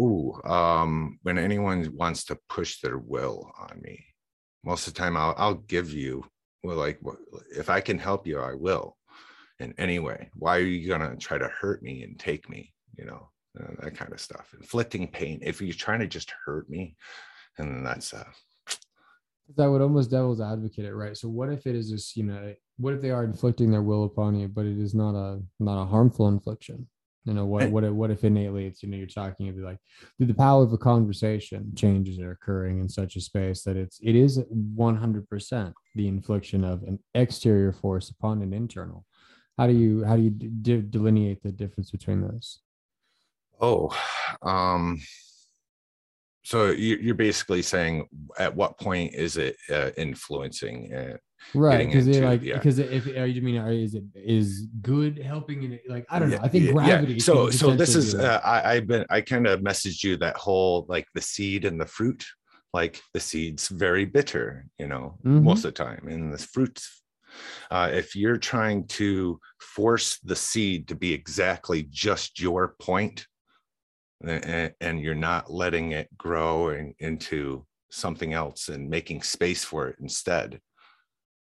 Oh 0.00 0.40
um 0.44 1.18
when 1.22 1.38
anyone 1.38 1.88
wants 1.94 2.24
to 2.24 2.38
push 2.48 2.80
their 2.80 2.98
will 2.98 3.52
on 3.58 3.80
me 3.82 4.04
most 4.64 4.86
of 4.88 4.94
the 4.94 4.98
time 4.98 5.16
i'll, 5.16 5.34
I'll 5.36 5.54
give 5.54 5.92
you 5.92 6.24
well 6.64 6.76
like 6.76 6.98
if 7.54 7.68
i 7.68 7.80
can 7.80 7.98
help 7.98 8.26
you 8.26 8.40
i 8.40 8.54
will. 8.54 8.96
In 9.58 9.74
any 9.78 9.98
way 9.98 10.30
why 10.34 10.56
are 10.56 10.60
you 10.60 10.88
gonna 10.88 11.16
try 11.16 11.38
to 11.38 11.48
hurt 11.48 11.82
me 11.82 12.02
and 12.02 12.18
take 12.18 12.48
me 12.48 12.72
you 12.98 13.04
know 13.04 13.28
uh, 13.58 13.72
that 13.80 13.96
kind 13.96 14.12
of 14.12 14.20
stuff 14.20 14.54
inflicting 14.58 15.08
pain. 15.08 15.38
If 15.42 15.62
you're 15.62 15.72
trying 15.72 16.00
to 16.00 16.06
just 16.06 16.32
hurt 16.44 16.68
me 16.68 16.96
and 17.58 17.86
that's 17.86 18.12
uh 18.12 18.24
that 19.56 19.70
would 19.70 19.80
almost 19.80 20.10
devil's 20.10 20.40
advocate 20.40 20.84
it, 20.84 20.94
right? 20.94 21.16
So 21.16 21.28
what 21.28 21.50
if 21.50 21.66
it 21.66 21.76
is 21.76 21.88
just, 21.88 22.16
you 22.16 22.24
know, 22.24 22.54
what 22.78 22.94
if 22.94 23.00
they 23.00 23.10
are 23.10 23.24
inflicting 23.24 23.70
their 23.70 23.82
will 23.82 24.04
upon 24.04 24.34
you, 24.36 24.48
but 24.48 24.66
it 24.66 24.78
is 24.78 24.94
not 24.94 25.14
a 25.14 25.40
not 25.58 25.82
a 25.82 25.86
harmful 25.86 26.28
infliction? 26.28 26.88
You 27.24 27.34
know, 27.34 27.46
what 27.46 27.70
what 27.70 27.84
if, 27.84 27.92
what 27.92 28.10
if 28.10 28.22
innately 28.22 28.66
it's 28.66 28.82
you 28.82 28.88
know 28.88 28.96
you're 28.96 29.06
talking 29.06 29.48
about 29.48 29.62
like 29.62 29.78
through 30.16 30.28
the 30.28 30.34
power 30.34 30.62
of 30.62 30.72
a 30.72 30.78
conversation, 30.78 31.72
changes 31.74 32.20
are 32.20 32.30
occurring 32.30 32.80
in 32.80 32.88
such 32.88 33.16
a 33.16 33.20
space 33.20 33.62
that 33.64 33.76
it's 33.76 33.98
it 34.02 34.14
is 34.14 34.40
100 34.48 35.28
percent 35.28 35.74
the 35.94 36.06
infliction 36.06 36.62
of 36.62 36.82
an 36.82 36.98
exterior 37.14 37.72
force 37.72 38.10
upon 38.10 38.42
an 38.42 38.52
internal. 38.52 39.04
How 39.58 39.66
do 39.66 39.72
you 39.72 40.04
how 40.04 40.16
do 40.16 40.22
you 40.22 40.30
de- 40.30 40.82
delineate 40.82 41.42
the 41.42 41.52
difference 41.52 41.90
between 41.90 42.20
those? 42.20 42.60
Oh, 43.60 43.98
um, 44.42 45.00
so 46.46 46.70
you're 46.70 47.16
basically 47.16 47.60
saying 47.60 48.06
at 48.38 48.54
what 48.54 48.78
point 48.78 49.12
is 49.14 49.36
it 49.36 49.56
uh, 49.68 49.90
influencing 49.96 50.94
uh, 50.94 51.16
right 51.54 51.86
because 51.86 52.06
like 52.06 52.40
because 52.40 52.78
yeah. 52.78 52.84
if 52.86 53.06
are 53.16 53.26
you 53.26 53.42
mean 53.42 53.56
is 53.56 53.96
it 53.96 54.04
is 54.14 54.68
good 54.80 55.18
helping 55.18 55.64
in 55.64 55.72
it 55.72 55.82
like 55.88 56.06
i 56.08 56.20
don't 56.20 56.30
know 56.30 56.38
i 56.42 56.48
think 56.48 56.70
gravity 56.70 57.14
yeah. 57.14 57.18
so 57.18 57.50
so 57.50 57.74
this 57.74 57.96
is 57.96 58.14
uh, 58.14 58.40
I, 58.44 58.74
i've 58.74 58.86
been 58.86 59.04
i 59.10 59.20
kind 59.20 59.48
of 59.48 59.60
messaged 59.60 60.04
you 60.04 60.16
that 60.18 60.36
whole 60.36 60.86
like 60.88 61.08
the 61.14 61.20
seed 61.20 61.64
and 61.64 61.80
the 61.80 61.86
fruit 61.86 62.24
like 62.72 63.02
the 63.12 63.20
seed's 63.20 63.66
very 63.66 64.04
bitter 64.04 64.66
you 64.78 64.86
know 64.86 65.18
mm-hmm. 65.24 65.42
most 65.42 65.64
of 65.64 65.74
the 65.74 65.84
time 65.84 66.06
and 66.08 66.32
the 66.32 66.38
fruits 66.38 67.02
uh, 67.70 67.90
if 67.92 68.16
you're 68.16 68.38
trying 68.38 68.86
to 68.86 69.38
force 69.60 70.18
the 70.20 70.36
seed 70.36 70.88
to 70.88 70.94
be 70.94 71.12
exactly 71.12 71.86
just 71.90 72.40
your 72.40 72.76
point 72.80 73.26
and, 74.24 74.72
and 74.80 75.00
you're 75.00 75.14
not 75.14 75.50
letting 75.50 75.92
it 75.92 76.08
grow 76.16 76.70
in, 76.70 76.94
into 76.98 77.64
something 77.90 78.32
else 78.32 78.68
and 78.68 78.88
making 78.88 79.22
space 79.22 79.64
for 79.64 79.88
it 79.88 79.96
instead 80.00 80.60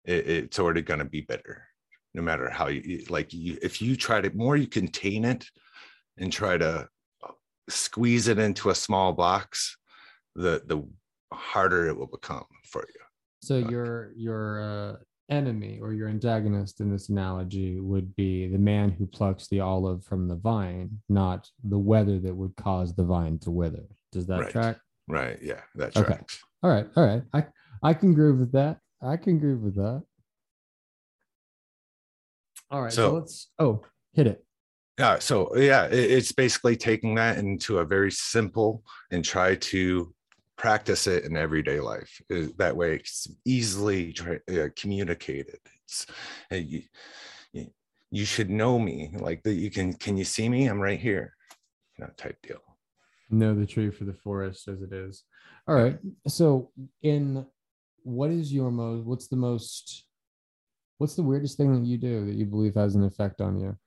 it, 0.05 0.27
it's 0.27 0.59
already 0.59 0.81
going 0.81 0.99
to 0.99 1.05
be 1.05 1.21
bitter 1.21 1.65
no 2.13 2.21
matter 2.21 2.49
how 2.49 2.67
you 2.67 3.03
like 3.09 3.33
you 3.33 3.57
if 3.61 3.81
you 3.81 3.95
try 3.95 4.19
to 4.19 4.29
more 4.35 4.55
you 4.57 4.67
contain 4.67 5.23
it 5.23 5.45
and 6.17 6.31
try 6.31 6.57
to 6.57 6.87
squeeze 7.69 8.27
it 8.27 8.37
into 8.37 8.69
a 8.69 8.75
small 8.75 9.13
box 9.13 9.77
the 10.35 10.61
the 10.65 10.83
harder 11.33 11.87
it 11.87 11.97
will 11.97 12.07
become 12.07 12.45
for 12.65 12.85
you. 12.93 13.01
So 13.41 13.57
your 13.57 14.11
your 14.15 14.61
uh, 14.61 14.95
enemy 15.29 15.79
or 15.81 15.93
your 15.93 16.09
antagonist 16.09 16.81
in 16.81 16.91
this 16.91 17.09
analogy 17.09 17.79
would 17.79 18.13
be 18.15 18.47
the 18.47 18.57
man 18.57 18.91
who 18.91 19.07
plucks 19.07 19.47
the 19.47 19.59
olive 19.59 20.03
from 20.03 20.27
the 20.27 20.35
vine 20.35 20.89
not 21.07 21.49
the 21.63 21.77
weather 21.77 22.19
that 22.19 22.35
would 22.35 22.55
cause 22.57 22.93
the 22.95 23.03
vine 23.03 23.39
to 23.39 23.49
wither 23.49 23.85
does 24.11 24.27
that 24.27 24.41
right. 24.41 24.51
track 24.51 24.77
right 25.07 25.39
yeah 25.41 25.61
that 25.75 25.93
tracks 25.93 26.11
okay. 26.11 26.25
all 26.61 26.69
right 26.69 26.87
all 26.97 27.05
right 27.05 27.23
i 27.33 27.45
i 27.81 27.93
can 27.93 28.11
agree 28.11 28.31
with 28.31 28.51
that 28.51 28.79
I 29.03 29.17
can 29.17 29.35
agree 29.35 29.55
with 29.55 29.75
that. 29.75 30.03
All 32.71 32.81
right. 32.81 32.93
So, 32.93 33.09
so 33.09 33.13
let's 33.15 33.49
oh 33.59 33.83
hit 34.13 34.27
it. 34.27 34.43
Yeah. 34.97 35.19
So 35.19 35.55
yeah, 35.57 35.85
it, 35.87 36.11
it's 36.11 36.31
basically 36.31 36.77
taking 36.77 37.15
that 37.15 37.37
into 37.37 37.79
a 37.79 37.85
very 37.85 38.11
simple 38.11 38.83
and 39.11 39.23
try 39.23 39.55
to 39.55 40.13
practice 40.57 41.07
it 41.07 41.25
in 41.25 41.35
everyday 41.35 41.79
life. 41.79 42.21
Uh, 42.31 42.47
that 42.57 42.75
way, 42.75 42.95
it's 42.95 43.27
easily 43.45 44.13
try, 44.13 44.39
uh, 44.51 44.69
communicated. 44.75 45.59
It's 45.83 46.05
uh, 46.51 46.55
you, 46.55 46.83
you 48.11 48.25
should 48.25 48.49
know 48.49 48.77
me. 48.79 49.11
Like 49.13 49.43
that, 49.43 49.53
you 49.53 49.71
can. 49.71 49.93
Can 49.93 50.17
you 50.17 50.25
see 50.25 50.49
me? 50.49 50.67
I'm 50.67 50.79
right 50.79 50.99
here. 50.99 51.33
You 51.97 52.05
know, 52.05 52.11
type 52.17 52.37
deal. 52.43 52.61
Know 53.29 53.55
the 53.55 53.65
tree 53.65 53.89
for 53.89 54.03
the 54.03 54.13
forest 54.13 54.67
as 54.67 54.81
it 54.81 54.93
is. 54.93 55.23
All 55.67 55.75
right. 55.75 55.97
So 56.27 56.71
in 57.01 57.45
what 58.03 58.29
is 58.29 58.53
your 58.53 58.69
most 58.69 59.05
what's 59.05 59.27
the 59.27 59.35
most 59.35 60.05
what's 60.97 61.15
the 61.15 61.23
weirdest 61.23 61.57
thing 61.57 61.73
that 61.73 61.87
you 61.87 61.97
do 61.97 62.25
that 62.25 62.35
you 62.35 62.45
believe 62.45 62.75
has 62.75 62.95
an 62.95 63.03
effect 63.03 63.41
on 63.41 63.57
you 63.57 63.77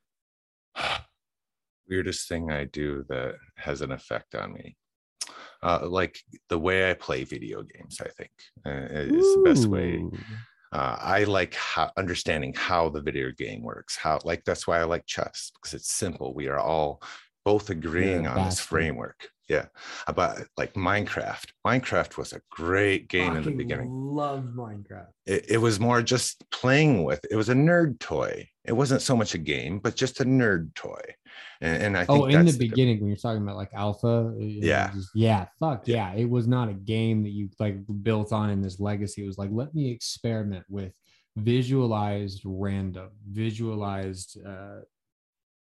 weirdest 1.88 2.28
thing 2.28 2.50
i 2.50 2.64
do 2.64 3.04
that 3.08 3.34
has 3.56 3.82
an 3.82 3.92
effect 3.92 4.34
on 4.34 4.52
me 4.52 4.76
uh, 5.62 5.86
like 5.88 6.18
the 6.48 6.58
way 6.58 6.90
i 6.90 6.94
play 6.94 7.24
video 7.24 7.62
games 7.62 8.00
i 8.00 8.08
think 8.08 8.30
uh, 8.66 8.86
is 8.92 9.24
Ooh. 9.24 9.36
the 9.36 9.50
best 9.50 9.66
way 9.66 10.02
uh, 10.72 10.96
i 11.00 11.24
like 11.24 11.54
how, 11.54 11.90
understanding 11.96 12.52
how 12.54 12.88
the 12.88 13.00
video 13.00 13.30
game 13.32 13.62
works 13.62 13.96
how 13.96 14.18
like 14.24 14.44
that's 14.44 14.66
why 14.66 14.78
i 14.78 14.84
like 14.84 15.06
chess 15.06 15.50
because 15.54 15.74
it's 15.74 15.92
simple 15.92 16.34
we 16.34 16.48
are 16.48 16.58
all 16.58 17.02
both 17.46 17.70
agreeing 17.70 18.24
yeah, 18.24 18.34
on 18.34 18.44
this 18.44 18.58
framework. 18.58 19.28
Yeah 19.48 19.66
about 20.08 20.42
like 20.56 20.74
minecraft. 20.74 21.50
Minecraft 21.64 22.16
was 22.16 22.32
a 22.32 22.40
great 22.50 23.08
game 23.08 23.36
in 23.36 23.44
the 23.44 23.52
beginning. 23.52 23.88
love 23.88 24.42
minecraft. 24.56 25.12
It, 25.24 25.44
it, 25.48 25.58
was 25.58 25.78
more 25.78 26.02
just 26.02 26.44
playing 26.50 27.04
with 27.04 27.24
it 27.30 27.36
was 27.36 27.48
a 27.48 27.54
nerd 27.54 28.00
toy. 28.00 28.48
It 28.64 28.72
wasn't 28.72 29.02
so 29.02 29.16
much 29.16 29.34
a 29.34 29.38
game 29.38 29.78
but 29.78 29.94
just 29.94 30.18
a 30.20 30.24
nerd 30.24 30.74
toy. 30.74 31.00
And, 31.60 31.82
and 31.82 31.96
i 31.96 32.04
think 32.04 32.18
oh 32.18 32.26
in 32.26 32.44
the 32.44 32.52
beginning 32.52 32.96
the, 32.96 33.02
when 33.02 33.08
you're 33.10 33.16
talking 33.16 33.42
about 33.42 33.56
like 33.56 33.72
alpha 33.72 34.34
yeah. 34.38 34.90
just, 34.92 35.10
yeah 35.14 35.46
fuck 35.60 35.86
yeah. 35.86 36.12
yeah. 36.12 36.22
It 36.22 36.28
was 36.28 36.48
not 36.48 36.68
a 36.68 36.74
game 36.74 37.22
that 37.22 37.30
you 37.30 37.48
like 37.60 37.76
built 38.02 38.32
on 38.32 38.50
in 38.50 38.60
this 38.60 38.80
legacy. 38.80 39.22
It 39.22 39.28
was 39.28 39.38
like 39.38 39.50
let 39.52 39.72
me 39.72 39.92
experiment 39.92 40.64
with 40.68 40.92
visualized 41.36 42.42
random 42.44 43.10
visualized 43.30 44.38
uh 44.44 44.80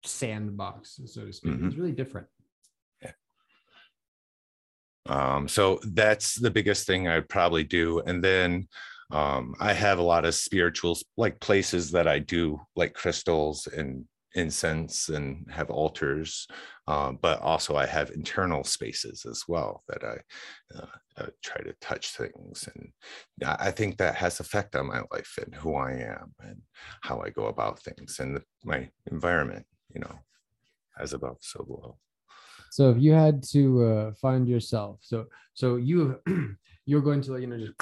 sandbox 0.04 1.00
so 1.06 1.26
to 1.26 1.34
speak 1.34 1.54
mm-hmm. 1.54 1.68
it's 1.68 1.76
really 1.76 1.92
different 1.92 2.28
um, 5.08 5.48
so 5.48 5.80
that's 5.84 6.36
the 6.36 6.52
biggest 6.52 6.86
thing 6.86 7.08
I'd 7.08 7.30
probably 7.30 7.64
do. 7.64 8.00
And 8.00 8.24
then 8.24 8.68
um, 9.12 9.56
I 9.60 9.74
have 9.74 10.00
a 10.00 10.04
lot 10.04 10.26
of 10.26 10.36
spirituals, 10.36 11.04
like 11.18 11.40
places 11.40 11.92
that 11.92 12.08
I 12.08 12.20
do, 12.20 12.62
like 12.76 12.94
crystals 12.94 13.68
and 13.68 14.06
incense 14.36 15.10
and 15.10 15.46
have 15.52 15.70
altars. 15.70 16.48
Um, 16.88 17.20
but 17.22 17.42
also, 17.42 17.76
I 17.76 17.86
have 17.86 18.12
internal 18.12 18.64
spaces 18.64 19.26
as 19.30 19.44
well 19.48 19.84
that 19.90 20.04
I 20.04 20.78
uh, 20.78 20.86
uh, 21.18 21.28
try 21.44 21.62
to 21.62 21.74
touch 21.82 22.12
things. 22.12 22.70
And 22.74 22.92
I 23.46 23.72
think 23.72 23.98
that 23.98 24.16
has 24.16 24.40
effect 24.40 24.76
on 24.76 24.88
my 24.88 25.02
life 25.12 25.38
and 25.44 25.54
who 25.54 25.76
I 25.76 25.92
am 25.92 26.34
and 26.40 26.62
how 27.02 27.20
I 27.20 27.30
go 27.30 27.48
about 27.48 27.82
things 27.82 28.20
and 28.20 28.38
the, 28.38 28.44
my 28.64 28.90
environment, 29.12 29.66
you 29.94 30.02
know, 30.02 30.20
as 31.00 31.14
above, 31.14 31.38
so 31.42 31.64
below. 31.64 31.98
So 32.72 32.90
if 32.92 32.98
you 33.00 33.12
had 33.12 33.44
to 33.52 33.84
uh, 33.84 34.12
find 34.14 34.48
yourself, 34.48 35.00
so 35.02 35.26
so 35.54 35.76
you 35.76 36.20
you're 36.86 37.02
going 37.02 37.22
to 37.22 37.38
you 37.38 37.48
know 37.48 37.58
just 37.58 37.74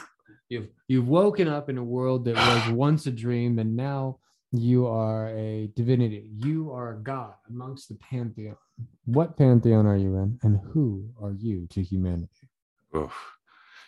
you've 0.50 0.70
you've 0.88 1.08
woken 1.08 1.48
up 1.48 1.70
in 1.70 1.78
a 1.78 1.84
world 1.84 2.26
that 2.26 2.36
was 2.36 2.70
once 2.74 3.06
a 3.06 3.12
dream 3.12 3.60
and 3.60 3.76
now 3.76 4.18
you 4.52 4.88
are 4.88 5.30
a 5.30 5.70
divinity. 5.76 6.32
You 6.36 6.72
are 6.72 6.94
a 6.94 6.98
god 6.98 7.36
amongst 7.50 7.90
the 7.90 7.96
pantheon. 7.96 8.58
What 9.06 9.38
pantheon 9.38 9.86
are 9.86 9.98
you 9.98 10.16
in, 10.18 10.40
and 10.42 10.60
who 10.72 11.10
are 11.22 11.34
you 11.34 11.68
to 11.72 11.84
humanity? 11.84 12.50
Oof. 12.96 13.14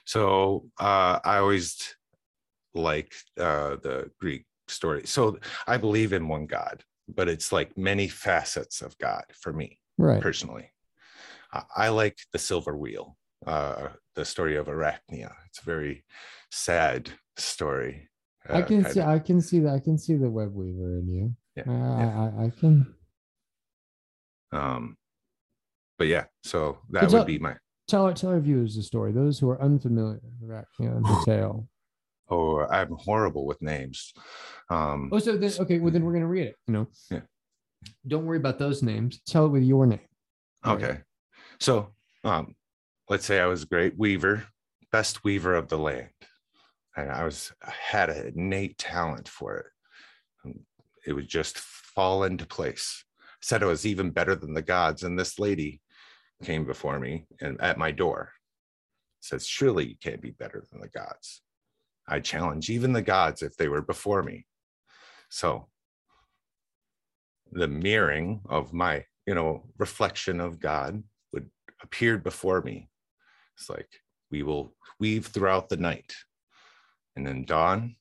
So 0.06 0.66
uh, 0.80 1.20
I 1.24 1.38
always 1.38 1.96
like 2.74 3.14
uh, 3.40 3.78
the 3.82 4.12
Greek 4.20 4.46
story. 4.68 5.04
So 5.06 5.40
I 5.68 5.78
believe 5.78 6.14
in 6.14 6.28
one 6.28 6.46
God, 6.46 6.84
but 7.16 7.28
it's 7.28 7.52
like 7.52 7.78
many 7.78 8.08
facets 8.08 8.82
of 8.82 8.98
God 8.98 9.24
for 9.34 9.54
me, 9.54 9.80
right? 9.98 10.22
Personally, 10.22 10.72
I 11.76 11.90
like 11.90 12.18
the 12.32 12.40
Silver 12.40 12.78
Wheel, 12.78 13.18
uh, 13.46 13.90
the 14.16 14.26
story 14.26 14.56
of 14.56 14.68
Arachnia. 14.68 15.34
It's 15.48 15.60
a 15.60 15.66
very 15.66 16.04
sad 16.52 17.10
story. 17.38 18.10
Uh, 18.50 18.58
I 18.58 18.62
can 18.62 18.86
see. 18.86 19.00
Of. 19.00 19.08
I 19.08 19.20
can 19.20 19.42
see 19.42 19.60
that. 19.60 19.74
I 19.74 19.80
can 19.80 19.98
see 19.98 20.16
the 20.16 20.30
web 20.30 20.54
weaver 20.54 20.98
in 20.98 21.08
you. 21.08 21.36
Yeah, 21.56 21.64
I, 21.68 21.72
yeah. 21.74 22.32
I, 22.40 22.46
I, 22.46 22.52
can. 22.60 22.96
Um, 24.54 24.98
but 25.98 26.08
yeah, 26.08 26.26
so 26.44 26.80
that 26.92 27.12
would 27.12 27.28
be 27.28 27.40
my 27.40 27.56
tell 27.88 28.06
our 28.06 28.14
tell 28.14 28.32
our 28.32 28.40
viewers 28.40 28.76
the 28.76 28.84
story. 28.84 29.12
Those 29.12 29.38
who 29.40 29.50
are 29.50 29.62
unfamiliar 29.62 30.22
with 30.40 30.50
Arachnia 30.50 30.96
and 30.96 31.06
the 31.06 31.22
tale. 31.26 31.68
Oh, 32.32 32.66
I'm 32.66 32.96
horrible 32.98 33.46
with 33.46 33.62
names. 33.62 34.14
Um, 34.70 35.10
oh, 35.12 35.20
so 35.20 35.36
then 35.36 35.52
okay. 35.60 35.80
Well, 35.80 35.92
then 35.92 36.06
we're 36.06 36.14
gonna 36.14 36.28
read 36.28 36.48
it. 36.48 36.56
You 36.68 36.74
know. 36.74 36.88
Yeah. 37.12 37.22
Don't 38.08 38.26
worry 38.26 38.38
about 38.38 38.58
those 38.58 38.82
names. 38.82 39.22
Tell 39.28 39.46
it 39.46 39.50
with 39.50 39.64
your 39.64 39.86
name. 39.86 40.00
Okay. 40.66 40.88
Right? 40.88 41.02
So 41.60 41.90
um, 42.24 42.56
let's 43.10 43.26
say 43.26 43.40
I 43.40 43.48
was 43.48 43.64
a 43.64 43.68
great 43.68 43.98
weaver, 43.98 44.46
best 44.92 45.24
weaver 45.24 45.56
of 45.56 45.68
the 45.68 45.78
land. 45.78 46.10
And 46.96 47.12
I 47.12 47.24
was 47.24 47.52
had 47.62 48.10
an 48.10 48.34
innate 48.36 48.78
talent 48.78 49.28
for 49.28 49.58
it. 49.58 50.54
It 51.06 51.14
would 51.14 51.28
just 51.28 51.58
fall 51.58 52.24
into 52.24 52.46
place. 52.46 53.04
said 53.42 53.64
I 53.64 53.68
was 53.68 53.86
even 53.86 54.12
better 54.12 54.36
than 54.36 54.54
the 54.54 54.62
gods. 54.62 55.04
And 55.04 55.18
this 55.18 55.40
lady 55.40 55.82
came 56.44 56.66
before 56.66 57.00
me 57.00 57.26
and 57.42 57.60
at 57.62 57.78
my 57.78 57.92
door 57.92 58.32
says, 59.22 59.48
Surely 59.48 59.86
you 59.88 59.96
can't 60.02 60.22
be 60.22 60.32
better 60.32 60.64
than 60.72 60.82
the 60.82 60.90
gods. 60.90 61.41
I 62.12 62.20
challenge 62.20 62.70
even 62.70 62.92
the 62.92 63.02
gods 63.02 63.42
if 63.42 63.56
they 63.56 63.70
were 63.70 63.82
before 63.82 64.22
me. 64.22 64.46
So 65.30 65.70
the 67.54 67.70
mirroring 67.70 68.42
of 68.50 68.74
my, 68.74 69.06
you 69.26 69.34
know, 69.34 69.64
reflection 69.78 70.42
of 70.42 70.60
God 70.60 71.04
would 71.32 71.50
appeared 71.82 72.22
before 72.22 72.62
me. 72.62 72.90
It's 73.58 73.70
like, 73.70 73.88
we 74.30 74.44
will 74.44 74.76
weave 75.00 75.28
throughout 75.28 75.70
the 75.70 75.78
night. 75.78 76.14
And 77.16 77.26
then 77.26 77.46
dawn, 77.46 77.96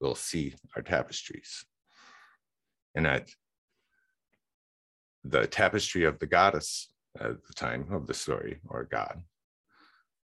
we'll 0.00 0.16
see 0.16 0.54
our 0.74 0.82
tapestries. 0.82 1.64
And 2.96 3.06
at 3.06 3.30
the 5.22 5.46
tapestry 5.46 6.02
of 6.02 6.18
the 6.18 6.26
goddess 6.26 6.88
at 7.20 7.44
the 7.46 7.54
time 7.54 7.86
of 7.92 8.08
the 8.08 8.14
story, 8.14 8.60
or 8.68 8.88
God, 8.90 9.22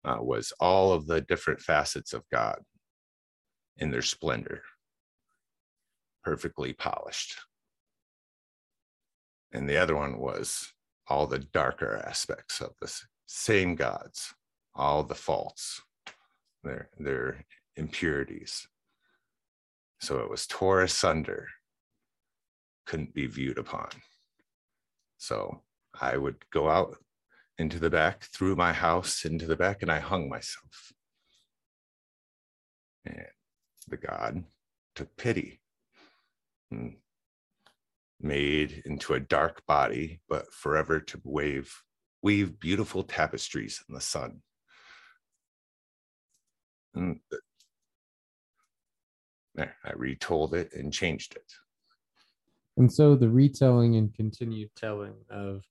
uh, 0.05 0.19
was 0.21 0.53
all 0.61 0.93
of 0.93 1.07
the 1.07 1.21
different 1.21 1.61
facets 1.61 2.13
of 2.13 2.23
God 2.33 2.61
in 3.81 3.91
their 3.91 4.03
splendor, 4.03 4.63
perfectly 6.23 6.73
polished. 6.73 7.37
And 9.53 9.69
the 9.69 9.79
other 9.79 9.97
one 9.97 10.19
was 10.19 10.73
all 11.09 11.27
the 11.27 11.39
darker 11.41 12.03
aspects 12.07 12.61
of 12.61 12.75
the 12.81 12.93
same 13.27 13.75
gods, 13.75 14.33
all 14.75 15.03
the 15.03 15.15
faults, 15.15 15.83
their, 16.63 16.89
their 16.99 17.45
impurities. 17.75 18.69
So 20.01 20.21
it 20.21 20.31
was 20.31 20.47
tore 20.47 20.83
asunder, 20.83 21.49
couldn't 22.87 23.15
be 23.15 23.27
viewed 23.27 23.59
upon. 23.59 23.89
So 25.19 25.63
I 26.01 26.17
would 26.17 26.49
go 26.51 26.69
out 26.69 26.97
into 27.59 27.79
the 27.79 27.91
back, 27.91 28.25
through 28.25 28.57
my 28.57 28.73
house 28.73 29.25
into 29.25 29.47
the 29.47 29.57
back, 29.57 29.83
and 29.83 29.91
I 29.91 29.99
hung 29.99 30.29
myself. 30.29 30.93
And 33.05 33.27
the 33.91 33.97
god 33.97 34.45
took 34.95 35.17
pity 35.17 35.61
and 36.71 36.97
made 38.21 38.83
into 38.85 39.15
a 39.15 39.21
dark 39.21 39.65
body, 39.67 40.21
but 40.29 40.53
forever 40.53 41.01
to 41.01 41.21
wave, 41.25 41.75
weave 42.23 42.61
beautiful 42.61 43.03
tapestries 43.03 43.83
in 43.89 43.95
the 43.95 44.01
sun. 44.01 44.43
And 46.95 47.21
there, 49.55 49.75
I 49.85 49.93
retold 49.97 50.55
it 50.55 50.73
and 50.75 50.93
changed 50.93 51.35
it. 51.35 51.53
And 52.77 52.93
so 52.93 53.15
the 53.15 53.29
retelling 53.29 53.97
and 53.97 54.15
continued 54.15 54.71
telling 54.77 55.15
of 55.31 55.63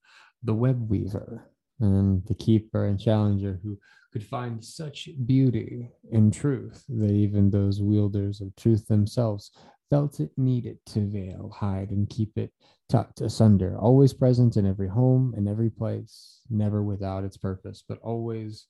the 0.44 0.54
web 0.54 0.90
weaver 0.90 1.50
and 1.80 2.26
the 2.26 2.36
keeper 2.36 2.86
and 2.86 3.00
challenger 3.00 3.60
who 3.64 3.78
could 4.12 4.26
find 4.26 4.64
such 4.64 5.10
beauty 5.26 5.90
in 6.12 6.32
truth 6.32 6.84
that 6.90 7.12
even 7.12 7.50
those 7.50 7.82
wielders 7.82 8.42
of 8.42 8.56
truth 8.56 8.88
themselves 8.88 9.52
felt 9.90 10.20
it 10.20 10.32
needed 10.38 10.78
to 10.86 11.08
veil, 11.08 11.52
hide, 11.56 11.92
and 11.92 12.10
keep 12.10 12.38
it 12.38 12.52
tucked 12.90 13.22
asunder, 13.22 13.78
always 13.78 14.14
present 14.14 14.58
in 14.58 14.66
every 14.66 14.88
home 14.88 15.34
and 15.38 15.48
every 15.48 15.70
place, 15.70 16.42
never 16.50 16.84
without 16.84 17.24
its 17.24 17.38
purpose, 17.38 17.84
but 17.88 18.00
always 18.02 18.66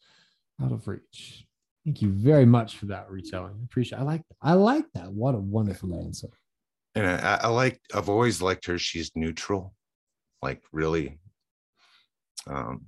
out 0.62 0.72
of 0.72 0.88
reach. 0.88 1.46
Thank 1.86 2.02
you 2.02 2.12
very 2.12 2.46
much 2.46 2.78
for 2.78 2.88
that 2.88 3.10
retelling. 3.10 3.56
I 3.60 3.64
appreciate. 3.64 4.00
I 4.00 4.04
like. 4.04 4.22
I 4.42 4.54
like 4.54 4.86
that. 4.94 5.12
What 5.12 5.36
a 5.36 5.40
wonderful 5.40 5.96
answer. 5.96 6.30
And 6.96 7.08
I, 7.08 7.40
I 7.44 7.48
like. 7.48 7.80
I've 7.94 8.10
always 8.10 8.42
liked 8.42 8.66
her. 8.66 8.78
She's 8.78 9.12
neutral, 9.16 9.74
like 10.42 10.62
really. 10.72 11.20
Um, 12.48 12.86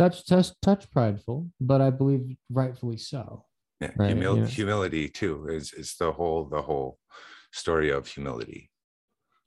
touch, 0.00 0.26
touch, 0.26 0.48
touch 0.62 0.90
prideful, 0.90 1.50
but 1.60 1.80
I 1.80 1.90
believe 1.90 2.36
rightfully 2.48 2.96
so. 2.96 3.44
Yeah, 3.80 3.90
right, 3.96 4.16
humil- 4.16 4.38
yeah. 4.38 4.46
humility 4.46 5.08
too 5.08 5.48
is 5.48 5.72
is 5.72 5.94
the 5.96 6.12
whole 6.12 6.44
the 6.44 6.62
whole 6.62 6.98
story 7.52 7.90
of 7.90 8.06
humility. 8.06 8.70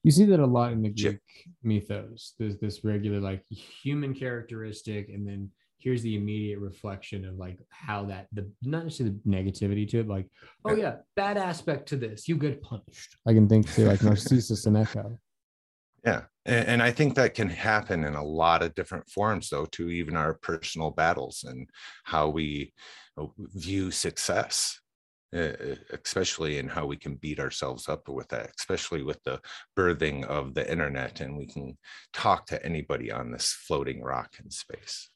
You 0.04 0.12
see 0.12 0.26
that 0.26 0.40
a 0.40 0.46
lot 0.46 0.72
in 0.74 0.82
the 0.82 0.90
Greek 0.90 1.22
mythos. 1.64 2.34
There's 2.38 2.58
this 2.58 2.84
regular 2.84 3.20
like 3.20 3.44
human 3.50 4.14
characteristic, 4.14 5.10
and 5.10 5.28
then 5.28 5.50
here's 5.78 6.02
the 6.02 6.16
immediate 6.16 6.60
reflection 6.60 7.26
of 7.26 7.36
like 7.36 7.60
how 7.70 8.06
that 8.06 8.28
the 8.32 8.50
not 8.64 8.86
necessarily 8.86 9.16
the 9.24 9.30
negativity 9.30 9.88
to 9.90 10.00
it, 10.00 10.08
like 10.08 10.28
oh 10.66 10.76
yeah, 10.76 10.96
bad 11.16 11.38
aspect 11.38 11.90
to 11.90 11.96
this, 11.96 12.28
you 12.28 12.36
get 12.36 12.62
punished. 12.62 13.18
I 13.28 13.34
can 13.34 13.48
think 13.48 13.72
to 13.74 13.88
like 13.88 14.04
Narcissus 14.04 14.66
and 14.66 14.78
Echo. 14.78 15.18
Yeah. 16.04 16.24
And, 16.46 16.68
and, 16.68 16.84
I 16.84 16.92
think 16.92 17.16
that 17.16 17.36
can 17.36 17.50
happen 17.50 18.04
in 18.04 18.16
a 18.16 18.24
lot 18.24 18.64
of 18.64 18.76
different 18.76 19.10
forms, 19.10 19.50
though, 19.50 19.66
to 19.72 19.90
even 19.90 20.16
our 20.16 20.34
personal 20.34 20.92
battles 20.92 21.46
and 21.48 21.70
how 22.04 22.30
we 22.30 22.74
uh, 23.18 23.28
view 23.38 23.92
success, 23.92 24.80
especially 25.34 26.58
in 26.58 26.68
how 26.68 26.86
we 26.86 26.98
can 26.98 27.16
beat 27.16 27.40
ourselves 27.40 27.88
up 27.88 28.10
with 28.10 28.28
that, 28.30 28.52
especially 28.60 29.04
with 29.04 29.24
the 29.24 29.40
birthing 29.78 30.26
of 30.26 30.54
the 30.54 30.70
internet. 30.70 31.22
And 31.22 31.38
we 31.38 31.48
can 31.48 31.78
talk 32.12 32.46
to 32.48 32.66
anybody 32.66 33.12
on 33.12 33.32
this 33.32 33.52
floating 33.52 34.02
rock 34.04 34.36
in 34.44 34.52
space. 34.52 35.10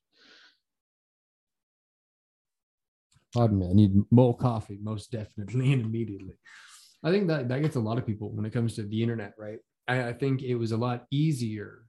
Pardon 3.33 3.59
me, 3.59 3.69
I 3.69 3.73
need 3.73 3.91
more 4.09 4.35
coffee, 4.35 4.79
most 4.81 5.11
definitely 5.11 5.73
and 5.73 5.81
immediately. 5.85 6.35
I 7.03 7.11
think 7.11 7.27
that 7.27 7.47
that 7.49 7.61
gets 7.61 7.75
a 7.75 7.79
lot 7.79 7.97
of 7.97 8.05
people 8.05 8.31
when 8.31 8.45
it 8.45 8.53
comes 8.53 8.75
to 8.75 8.83
the 8.83 9.03
internet, 9.03 9.33
right? 9.37 9.59
I, 9.87 10.09
I 10.09 10.13
think 10.13 10.41
it 10.41 10.55
was 10.55 10.71
a 10.71 10.77
lot 10.77 11.05
easier 11.11 11.83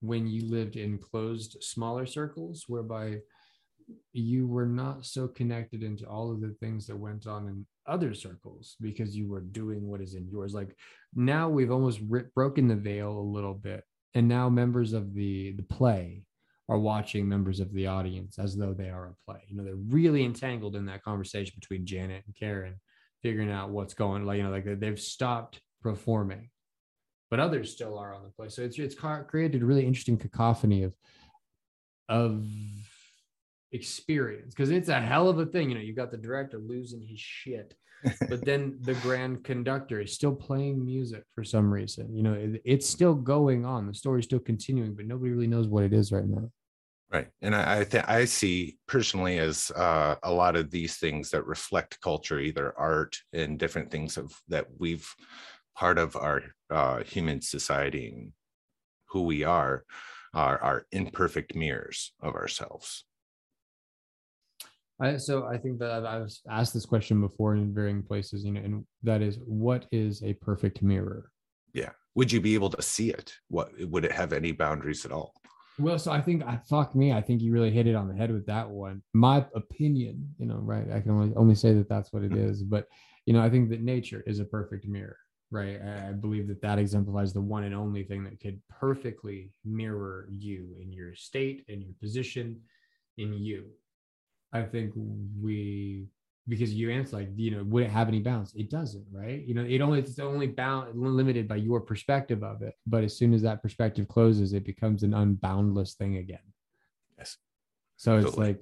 when 0.00 0.26
you 0.26 0.46
lived 0.48 0.76
in 0.76 0.98
closed, 0.98 1.56
smaller 1.60 2.06
circles, 2.06 2.64
whereby 2.68 3.18
you 4.12 4.46
were 4.46 4.66
not 4.66 5.06
so 5.06 5.28
connected 5.28 5.82
into 5.82 6.06
all 6.06 6.32
of 6.32 6.40
the 6.40 6.54
things 6.60 6.86
that 6.86 6.96
went 6.96 7.26
on 7.26 7.46
in 7.46 7.66
other 7.86 8.14
circles 8.14 8.76
because 8.80 9.16
you 9.16 9.28
were 9.28 9.40
doing 9.40 9.86
what 9.86 10.00
is 10.00 10.14
in 10.14 10.28
yours. 10.28 10.54
Like 10.54 10.76
now 11.14 11.48
we've 11.48 11.70
almost 11.70 12.00
broken 12.34 12.68
the 12.68 12.76
veil 12.76 13.10
a 13.10 13.20
little 13.20 13.54
bit, 13.54 13.84
and 14.14 14.26
now 14.26 14.48
members 14.48 14.92
of 14.92 15.14
the 15.14 15.52
the 15.52 15.62
play 15.62 16.24
are 16.68 16.78
watching 16.78 17.28
members 17.28 17.60
of 17.60 17.72
the 17.72 17.86
audience 17.86 18.40
as 18.40 18.56
though 18.56 18.74
they 18.74 18.90
are 18.90 19.06
a 19.06 19.24
play. 19.24 19.40
You 19.46 19.56
know, 19.56 19.62
they're 19.62 19.76
really 19.76 20.24
entangled 20.24 20.74
in 20.74 20.86
that 20.86 21.04
conversation 21.04 21.54
between 21.54 21.86
Janet 21.86 22.24
and 22.26 22.34
Karen, 22.34 22.80
figuring 23.22 23.52
out 23.52 23.70
what's 23.70 23.94
going. 23.94 24.24
Like 24.26 24.38
you 24.38 24.42
know, 24.42 24.50
like 24.50 24.80
they've 24.80 24.98
stopped 24.98 25.60
performing 25.80 26.50
but 27.30 27.40
others 27.40 27.72
still 27.72 27.98
are 27.98 28.14
on 28.14 28.22
the 28.22 28.30
play. 28.30 28.48
So 28.48 28.62
it's 28.62 28.78
it's 28.78 28.94
created 28.94 29.62
a 29.62 29.66
really 29.66 29.86
interesting 29.86 30.16
cacophony 30.16 30.82
of 30.82 30.94
of 32.08 32.46
experience 33.72 34.54
because 34.54 34.70
it's 34.70 34.88
a 34.88 35.00
hell 35.00 35.28
of 35.28 35.38
a 35.38 35.46
thing. 35.46 35.70
You 35.70 35.76
know, 35.76 35.82
you 35.82 35.94
got 35.94 36.10
the 36.10 36.16
director 36.16 36.58
losing 36.58 37.02
his 37.02 37.20
shit, 37.20 37.74
but 38.28 38.44
then 38.44 38.78
the 38.82 38.94
grand 38.94 39.44
conductor 39.44 40.00
is 40.00 40.12
still 40.12 40.34
playing 40.34 40.84
music 40.84 41.24
for 41.34 41.44
some 41.44 41.72
reason. 41.72 42.14
You 42.14 42.22
know, 42.22 42.34
it, 42.34 42.62
it's 42.64 42.88
still 42.88 43.14
going 43.14 43.64
on. 43.64 43.86
The 43.86 43.94
story's 43.94 44.24
still 44.24 44.38
continuing, 44.38 44.94
but 44.94 45.06
nobody 45.06 45.32
really 45.32 45.46
knows 45.46 45.68
what 45.68 45.84
it 45.84 45.92
is 45.92 46.12
right 46.12 46.26
now. 46.26 46.50
Right, 47.12 47.28
and 47.40 47.54
I 47.54 47.80
I, 47.80 47.84
th- 47.84 48.04
I 48.08 48.24
see 48.24 48.78
personally 48.88 49.38
as 49.38 49.70
uh, 49.76 50.16
a 50.24 50.32
lot 50.32 50.56
of 50.56 50.72
these 50.72 50.96
things 50.96 51.30
that 51.30 51.46
reflect 51.46 52.00
culture, 52.00 52.40
either 52.40 52.74
art 52.76 53.16
and 53.32 53.58
different 53.58 53.92
things 53.92 54.16
of 54.16 54.32
that 54.48 54.66
we've 54.76 55.08
part 55.76 55.98
of 55.98 56.16
our 56.16 56.42
uh, 56.70 57.02
human 57.04 57.40
society 57.40 58.08
and 58.08 58.32
who 59.10 59.22
we 59.22 59.44
are 59.44 59.84
are, 60.34 60.58
are 60.58 60.86
imperfect 60.92 61.54
mirrors 61.54 62.12
of 62.20 62.34
ourselves. 62.34 63.04
I, 65.00 65.18
so 65.18 65.46
I 65.46 65.58
think 65.58 65.78
that 65.80 65.90
I've, 65.90 66.04
I've 66.04 66.32
asked 66.50 66.72
this 66.72 66.86
question 66.86 67.20
before 67.20 67.54
in 67.54 67.74
varying 67.74 68.02
places, 68.02 68.44
you 68.44 68.52
know, 68.52 68.60
and 68.60 68.84
that 69.02 69.20
is, 69.22 69.38
what 69.44 69.86
is 69.92 70.22
a 70.22 70.32
perfect 70.34 70.82
mirror? 70.82 71.30
Yeah. 71.74 71.90
Would 72.14 72.32
you 72.32 72.40
be 72.40 72.54
able 72.54 72.70
to 72.70 72.80
see 72.80 73.10
it? 73.10 73.34
What 73.48 73.70
would 73.78 74.06
it 74.06 74.12
have 74.12 74.32
any 74.32 74.52
boundaries 74.52 75.04
at 75.04 75.12
all? 75.12 75.34
Well, 75.78 75.98
so 75.98 76.10
I 76.10 76.22
think 76.22 76.42
I 76.44 76.58
fuck 76.68 76.94
me. 76.94 77.12
I 77.12 77.20
think 77.20 77.42
you 77.42 77.52
really 77.52 77.70
hit 77.70 77.86
it 77.86 77.94
on 77.94 78.08
the 78.08 78.14
head 78.14 78.32
with 78.32 78.46
that 78.46 78.70
one. 78.70 79.02
My 79.12 79.44
opinion, 79.54 80.34
you 80.38 80.46
know, 80.46 80.56
right? 80.56 80.90
I 80.90 81.00
can 81.00 81.10
only 81.10 81.34
only 81.36 81.54
say 81.54 81.74
that 81.74 81.90
that's 81.90 82.14
what 82.14 82.22
it 82.22 82.32
mm-hmm. 82.32 82.48
is, 82.48 82.62
but 82.62 82.86
you 83.26 83.34
know, 83.34 83.42
I 83.42 83.50
think 83.50 83.68
that 83.68 83.82
nature 83.82 84.24
is 84.26 84.38
a 84.38 84.46
perfect 84.46 84.86
mirror 84.86 85.18
right? 85.50 85.80
I 85.80 86.12
believe 86.12 86.48
that 86.48 86.62
that 86.62 86.78
exemplifies 86.78 87.32
the 87.32 87.40
one 87.40 87.64
and 87.64 87.74
only 87.74 88.02
thing 88.02 88.24
that 88.24 88.40
could 88.40 88.60
perfectly 88.68 89.52
mirror 89.64 90.28
you 90.36 90.76
in 90.80 90.92
your 90.92 91.14
state 91.14 91.64
and 91.68 91.82
your 91.82 91.94
position 92.00 92.60
in 93.16 93.34
you. 93.34 93.66
I 94.52 94.62
think 94.62 94.92
we 95.40 96.06
because 96.48 96.72
you 96.72 96.90
answer 96.90 97.16
like 97.16 97.28
you 97.34 97.50
know 97.50 97.64
would 97.64 97.82
it 97.84 97.90
have 97.90 98.08
any 98.08 98.20
bounds? 98.20 98.54
It 98.54 98.70
doesn't 98.70 99.04
right? 99.12 99.42
You 99.44 99.54
know 99.54 99.64
it 99.64 99.80
only 99.80 100.00
it's 100.00 100.18
only 100.18 100.46
bound 100.46 100.98
limited 101.00 101.48
by 101.48 101.56
your 101.56 101.80
perspective 101.80 102.42
of 102.42 102.62
it 102.62 102.74
but 102.86 103.04
as 103.04 103.16
soon 103.16 103.34
as 103.34 103.42
that 103.42 103.62
perspective 103.62 104.08
closes 104.08 104.52
it 104.52 104.64
becomes 104.64 105.02
an 105.02 105.10
unboundless 105.10 105.94
thing 105.94 106.16
again. 106.16 106.38
Yes. 107.18 107.36
So 107.96 108.18
it's 108.18 108.36
like 108.36 108.60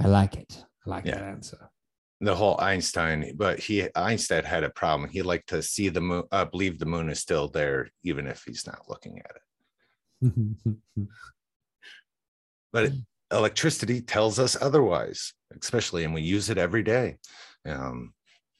i 0.00 0.06
like 0.06 0.36
it. 0.36 0.64
I 0.86 0.90
like 0.90 1.04
yeah. 1.04 1.16
that 1.16 1.24
answer 1.24 1.70
the 2.20 2.34
whole 2.34 2.56
Einstein, 2.60 3.32
but 3.36 3.60
he 3.60 3.88
Einstein 3.94 4.44
had 4.44 4.64
a 4.64 4.70
problem. 4.70 5.08
He 5.08 5.22
liked 5.22 5.50
to 5.50 5.62
see 5.62 5.88
the 5.88 6.00
moon, 6.00 6.24
uh, 6.32 6.44
believe 6.44 6.78
the 6.78 6.86
moon 6.86 7.08
is 7.10 7.20
still 7.20 7.48
there, 7.48 7.90
even 8.02 8.26
if 8.26 8.42
he's 8.44 8.66
not 8.66 8.88
looking 8.88 9.20
at 9.20 9.36
it. 9.36 10.76
but 12.72 12.92
electricity 13.32 14.00
tells 14.00 14.38
us 14.38 14.56
otherwise, 14.60 15.32
especially, 15.60 16.04
and 16.04 16.12
we 16.12 16.22
use 16.22 16.50
it 16.50 16.58
every 16.58 16.82
day. 16.82 17.18
Um, 17.64 18.14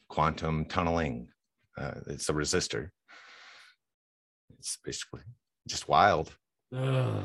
quantum 0.09 0.67
tunneling, 0.67 1.29
uh, 1.77 1.95
it's 2.07 2.29
a 2.29 2.33
resistor. 2.33 2.91
It's 4.59 4.79
basically 4.85 5.23
just 5.67 5.89
wild. 5.89 6.33
Ugh. 6.75 7.25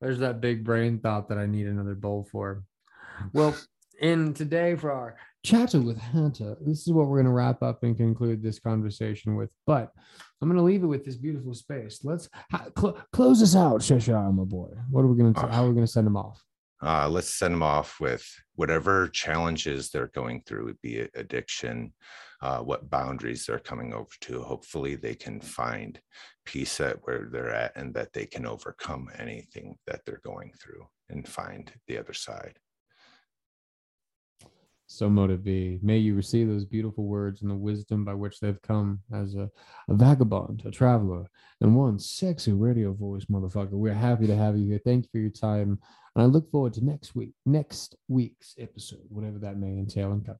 There's 0.00 0.18
that 0.18 0.40
big 0.40 0.62
brain 0.62 0.98
thought 0.98 1.28
that 1.28 1.38
I 1.38 1.46
need 1.46 1.66
another 1.66 1.94
bowl 1.94 2.28
for. 2.30 2.62
Well, 3.32 3.56
and 4.00 4.36
today 4.36 4.76
for 4.76 4.92
our 4.92 5.16
chatter 5.46 5.80
with 5.80 5.98
Hanta, 5.98 6.56
this 6.60 6.86
is 6.86 6.92
what 6.92 7.06
we're 7.06 7.18
going 7.18 7.26
to 7.26 7.32
wrap 7.32 7.62
up 7.62 7.84
and 7.84 7.96
conclude 7.96 8.42
this 8.42 8.58
conversation 8.58 9.36
with. 9.36 9.50
But 9.64 9.92
I'm 10.42 10.48
going 10.48 10.58
to 10.58 10.64
leave 10.64 10.82
it 10.82 10.88
with 10.88 11.04
this 11.04 11.16
beautiful 11.16 11.54
space. 11.54 12.00
Let's 12.02 12.28
cl- 12.76 12.98
close 13.12 13.42
us 13.42 13.54
out, 13.54 13.80
Cheshire, 13.80 14.20
my 14.32 14.42
boy. 14.42 14.70
What 14.90 15.02
are 15.02 15.06
we 15.06 15.16
going 15.16 15.32
to? 15.32 15.40
How 15.46 15.64
are 15.64 15.68
we 15.68 15.74
going 15.74 15.86
to 15.86 15.92
send 15.92 16.06
them 16.06 16.16
off? 16.16 16.42
Uh, 16.82 17.08
let's 17.08 17.32
send 17.32 17.54
them 17.54 17.62
off 17.62 17.98
with 18.00 18.28
whatever 18.56 19.08
challenges 19.08 19.88
they're 19.88 20.10
going 20.14 20.42
through, 20.44 20.76
be 20.82 20.96
it 20.96 21.10
addiction, 21.14 21.94
uh, 22.42 22.58
what 22.58 22.90
boundaries 22.90 23.46
they're 23.46 23.58
coming 23.58 23.94
over 23.94 24.10
to. 24.20 24.42
Hopefully, 24.42 24.96
they 24.96 25.14
can 25.14 25.40
find 25.40 25.98
peace 26.44 26.80
at 26.80 26.98
where 27.04 27.28
they're 27.30 27.54
at 27.54 27.72
and 27.76 27.94
that 27.94 28.12
they 28.12 28.26
can 28.26 28.46
overcome 28.46 29.08
anything 29.18 29.76
that 29.86 30.00
they're 30.04 30.20
going 30.24 30.52
through 30.60 30.86
and 31.08 31.26
find 31.26 31.72
the 31.86 31.96
other 31.96 32.12
side. 32.12 32.58
So 34.88 35.10
mote 35.10 35.30
it 35.30 35.42
be. 35.42 35.78
May 35.82 35.98
you 35.98 36.14
receive 36.14 36.46
those 36.46 36.64
beautiful 36.64 37.04
words 37.04 37.42
and 37.42 37.50
the 37.50 37.56
wisdom 37.56 38.04
by 38.04 38.14
which 38.14 38.38
they've 38.38 38.60
come 38.62 39.00
as 39.12 39.34
a, 39.34 39.50
a 39.88 39.94
vagabond, 39.94 40.62
a 40.64 40.70
traveler, 40.70 41.26
and 41.60 41.74
one 41.74 41.98
sexy 41.98 42.52
radio 42.52 42.92
voice, 42.92 43.24
motherfucker. 43.24 43.72
We're 43.72 43.94
happy 43.94 44.26
to 44.28 44.36
have 44.36 44.56
you 44.56 44.66
here. 44.66 44.80
Thank 44.84 45.04
you 45.04 45.08
for 45.10 45.18
your 45.18 45.30
time. 45.30 45.80
And 46.14 46.22
I 46.22 46.26
look 46.26 46.50
forward 46.50 46.74
to 46.74 46.84
next 46.84 47.16
week, 47.16 47.32
next 47.44 47.96
week's 48.08 48.54
episode, 48.58 49.06
whatever 49.08 49.38
that 49.40 49.58
may 49.58 49.70
entail 49.70 50.12
and 50.12 50.24
cover. 50.24 50.38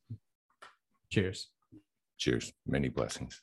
Cheers. 1.10 1.48
Cheers. 2.16 2.52
Many 2.66 2.88
blessings. 2.88 3.42